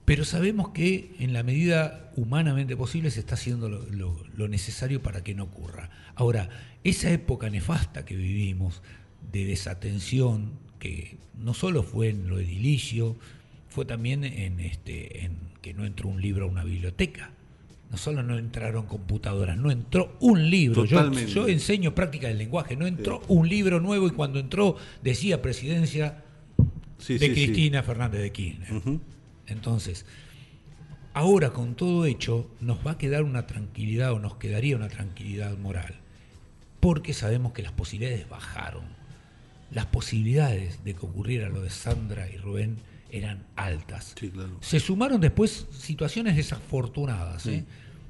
Pero 0.06 0.24
sabemos 0.24 0.70
que 0.70 1.16
en 1.20 1.34
la 1.34 1.42
medida 1.42 2.12
humanamente 2.16 2.78
posible 2.78 3.10
se 3.10 3.20
está 3.22 3.34
haciendo 3.34 3.70
lo, 3.70 3.84
lo- 3.90 4.24
lo 4.36 4.48
necesario 4.48 5.02
para 5.02 5.24
que 5.24 5.34
no 5.34 5.44
ocurra. 5.46 5.90
Ahora, 6.16 6.50
esa 6.84 7.10
época 7.10 7.50
nefasta 7.50 8.06
que 8.06 8.16
vivimos 8.16 8.84
de 9.32 9.46
desatención, 9.46 10.52
que 10.86 11.18
no 11.42 11.54
solo 11.54 11.82
fue 11.84 12.10
en 12.10 12.30
lo 12.30 12.40
edilicio, 12.40 13.16
fue 13.70 13.86
también 13.86 14.24
en, 14.24 14.60
este, 14.60 15.26
en 15.26 15.34
que 15.62 15.74
no 15.74 15.86
entró 15.86 16.10
un 16.10 16.22
libro 16.22 16.46
a 16.46 16.48
una 16.48 16.64
biblioteca. 16.64 17.32
No 17.90 17.98
solo 17.98 18.24
no 18.24 18.38
entraron 18.38 18.86
computadoras, 18.86 19.58
no 19.58 19.72
entró 19.72 20.16
un 20.20 20.50
libro. 20.50 20.86
Yo, 20.86 21.12
yo 21.12 21.48
enseño 21.48 21.96
práctica 21.96 22.28
del 22.28 22.38
lenguaje, 22.38 22.76
no 22.76 22.88
entró 22.88 23.22
un 23.28 23.48
libro 23.48 23.80
nuevo 23.80 24.08
y 24.08 24.12
cuando 24.12 24.40
entró 24.40 24.76
decía 25.04 25.42
presidencia 25.42 26.24
Sí, 26.98 27.18
de 27.18 27.28
sí. 27.28 27.34
Cristina 27.34 27.84
Fernández 27.84 28.22
de 28.22 28.32
Kirchner. 28.32 29.00
Entonces, 29.48 30.06
ahora 31.14 31.52
con 31.52 31.76
todo 31.76 32.06
hecho, 32.06 32.50
nos 32.62 32.86
va 32.86 32.92
a 32.92 32.98
quedar 32.98 33.24
una 33.24 33.48
tranquilidad 33.48 34.14
o 34.14 34.20
nos 34.20 34.36
quedaría 34.36 34.76
una 34.76 34.88
tranquilidad 34.88 35.58
moral, 35.58 35.96
porque 36.80 37.14
sabemos 37.14 37.54
que 37.54 37.64
las 37.64 37.72
posibilidades 37.72 38.28
bajaron. 38.30 39.05
Las 39.76 39.86
posibilidades 39.86 40.84
de 40.84 40.94
que 40.96 41.06
ocurriera 41.06 41.50
lo 41.50 41.62
de 41.62 41.70
Sandra 41.70 42.28
y 42.32 42.38
Rubén 42.38 42.78
eran 43.12 43.44
altas. 43.56 44.16
Sí, 44.20 44.30
claro. 44.30 44.58
Se 44.62 44.80
sumaron 44.80 45.22
después 45.22 45.68
situaciones 45.72 46.36
desafortunadas, 46.36 47.46
¿eh? 47.46 47.64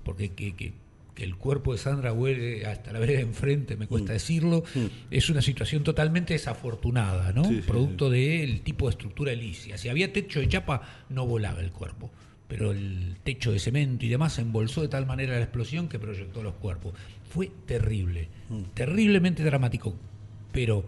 porque 0.03 0.29
que, 0.31 0.55
que- 0.55 0.73
que 1.15 1.23
el 1.23 1.37
cuerpo 1.37 1.71
de 1.71 1.77
Sandra 1.79 2.11
huele 2.11 2.65
hasta 2.65 2.91
la 2.91 2.99
vereda 2.99 3.21
enfrente, 3.21 3.77
me 3.77 3.85
Mm. 3.85 3.87
cuesta 3.87 4.11
decirlo, 4.13 4.63
es 5.09 5.29
una 5.29 5.41
situación 5.41 5.81
totalmente 5.81 6.33
desafortunada, 6.33 7.31
¿no? 7.31 7.45
Sí, 7.45 7.55
sí, 7.55 7.61
Producto 7.65 8.09
del 8.09 8.59
tipo 8.61 8.85
de 8.87 8.91
estructura 8.91 9.31
elísea. 9.31 9.77
Si 9.77 9.87
había 9.87 10.11
techo 10.11 10.41
de 10.41 10.49
chapa, 10.49 10.81
no 11.09 11.25
volaba 11.25 11.61
el 11.61 11.71
cuerpo. 11.71 12.11
Pero 12.49 12.71
el 12.73 13.15
techo 13.23 13.51
de 13.53 13.59
cemento 13.59 14.05
y 14.05 14.09
demás 14.09 14.33
se 14.33 14.41
embolsó 14.41 14.81
de 14.81 14.89
tal 14.89 15.05
manera 15.05 15.33
la 15.35 15.41
explosión 15.43 15.87
que 15.87 15.97
proyectó 15.99 16.43
los 16.43 16.55
cuerpos. 16.55 16.93
Fue 17.29 17.49
terrible, 17.65 18.27
Mm. 18.49 18.61
terriblemente 18.73 19.41
dramático. 19.43 19.95
Pero 20.51 20.85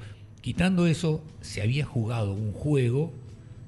quitando 0.48 0.88
eso, 0.88 1.22
se 1.42 1.62
había 1.62 1.86
jugado 1.86 2.32
un 2.32 2.54
juego 2.54 3.12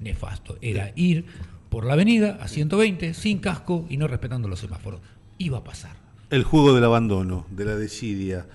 nefasto. 0.00 0.56
Era 0.62 0.92
ir 0.96 1.26
por 1.68 1.84
la 1.84 1.92
avenida 1.92 2.38
a 2.40 2.48
120 2.48 3.12
sin 3.12 3.38
casco 3.38 3.84
y 3.90 3.98
no 3.98 4.08
respetando 4.08 4.48
los 4.48 4.60
semáforos. 4.60 5.02
Iba 5.36 5.58
a 5.58 5.62
pasar. 5.64 5.92
El 6.30 6.42
juego 6.42 6.74
del 6.74 6.82
abandono, 6.84 7.44
de 7.50 7.66
la 7.66 7.76
desidia. 7.76 8.46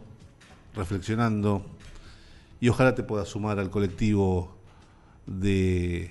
reflexionando, 0.74 1.64
y 2.60 2.68
ojalá 2.68 2.94
te 2.94 3.02
puedas 3.02 3.28
sumar 3.28 3.58
al 3.58 3.70
colectivo 3.70 4.56
de 5.26 6.10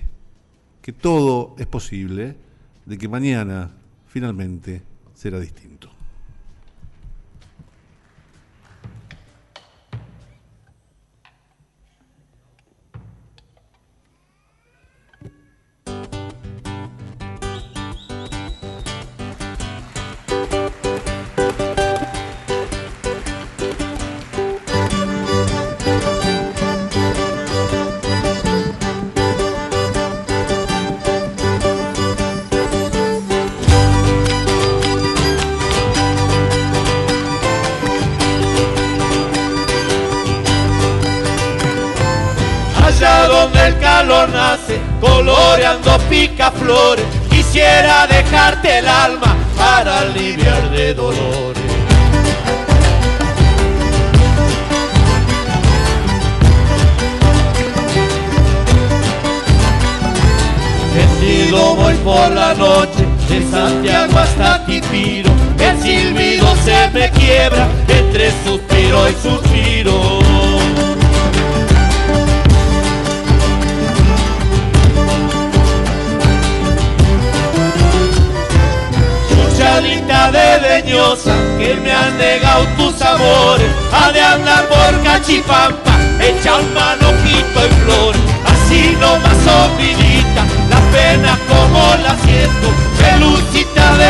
que 0.82 0.92
todo 0.92 1.54
es 1.58 1.66
posible, 1.66 2.36
de 2.84 2.98
que 2.98 3.08
mañana 3.08 3.70
finalmente 4.06 4.82
será 5.14 5.40
distinto. 5.40 5.95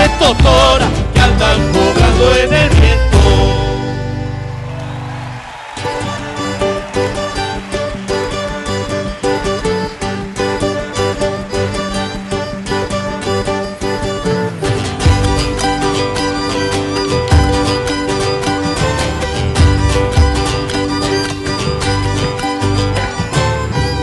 de 0.06 0.14
totora 0.18 0.88
que 1.12 1.20
andan 1.20 1.58
jugando 1.72 2.36
en 2.36 2.54
el 2.54 2.70
viento. 2.70 3.06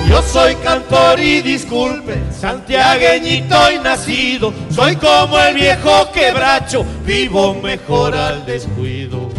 Yo 0.10 0.22
soy 0.22 0.56
cantor 0.56 1.20
y 1.20 1.42
disculpe 1.42 2.33
y 3.16 3.44
nacido, 3.84 4.52
soy 4.72 4.96
como 4.96 5.38
el 5.38 5.54
viejo 5.54 6.12
quebracho, 6.12 6.84
vivo 7.06 7.54
mejor 7.54 8.16
al 8.16 8.44
descuido. 8.44 9.30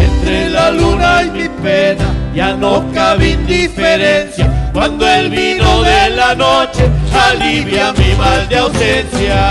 Entre 0.00 0.48
la 0.48 0.70
luna 0.70 1.22
y 1.24 1.30
mi 1.32 1.48
pena 1.62 2.14
ya 2.34 2.54
no 2.54 2.90
cabe 2.94 3.30
indiferencia 3.32 4.70
cuando 4.72 5.06
el 5.06 5.28
vino 5.28 5.82
de 5.82 6.10
la 6.10 6.34
noche 6.34 6.88
alivia 7.12 7.92
mi 7.92 8.14
mal 8.14 8.48
de 8.48 8.56
ausencia. 8.56 9.50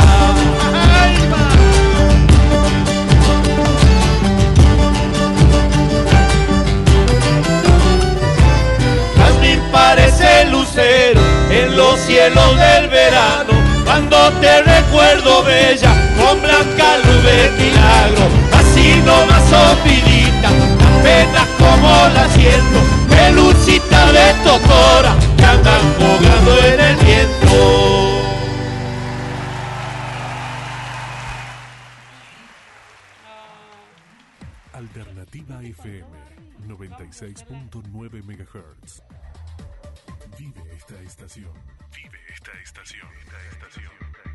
Parece 9.89 10.45
lucero 10.45 11.19
en 11.49 11.75
los 11.75 11.99
cielos 12.01 12.59
del 12.59 12.89
verano. 12.89 13.53
Cuando 13.83 14.17
te 14.33 14.61
recuerdo 14.61 15.43
bella 15.43 15.91
con 16.15 16.39
blanca 16.43 16.97
luz 17.03 17.23
de 17.23 17.51
milagro. 17.57 18.25
Así 18.53 19.01
nomás 19.03 19.51
opidita 19.71 20.49
apenas 20.91 21.47
como 21.57 21.89
la 22.13 22.29
siento. 22.29 22.79
Pelucita 23.09 24.11
de 24.11 24.33
totora 24.43 25.15
que 25.37 25.45
andan 25.45 25.81
jugando 25.97 26.51
en 26.67 26.79
el 26.79 26.95
viento. 26.97 27.55
Alternativa 34.73 35.63
FM 35.63 36.05
96.9 36.67 38.23
MHz. 38.23 39.01
Vive 40.39 40.63
esta 40.73 40.97
estación. 41.01 41.51
Vive 41.93 42.17
esta 42.33 42.51
estación. 42.61 43.09
Esta 43.19 43.45
estación. 43.51 44.28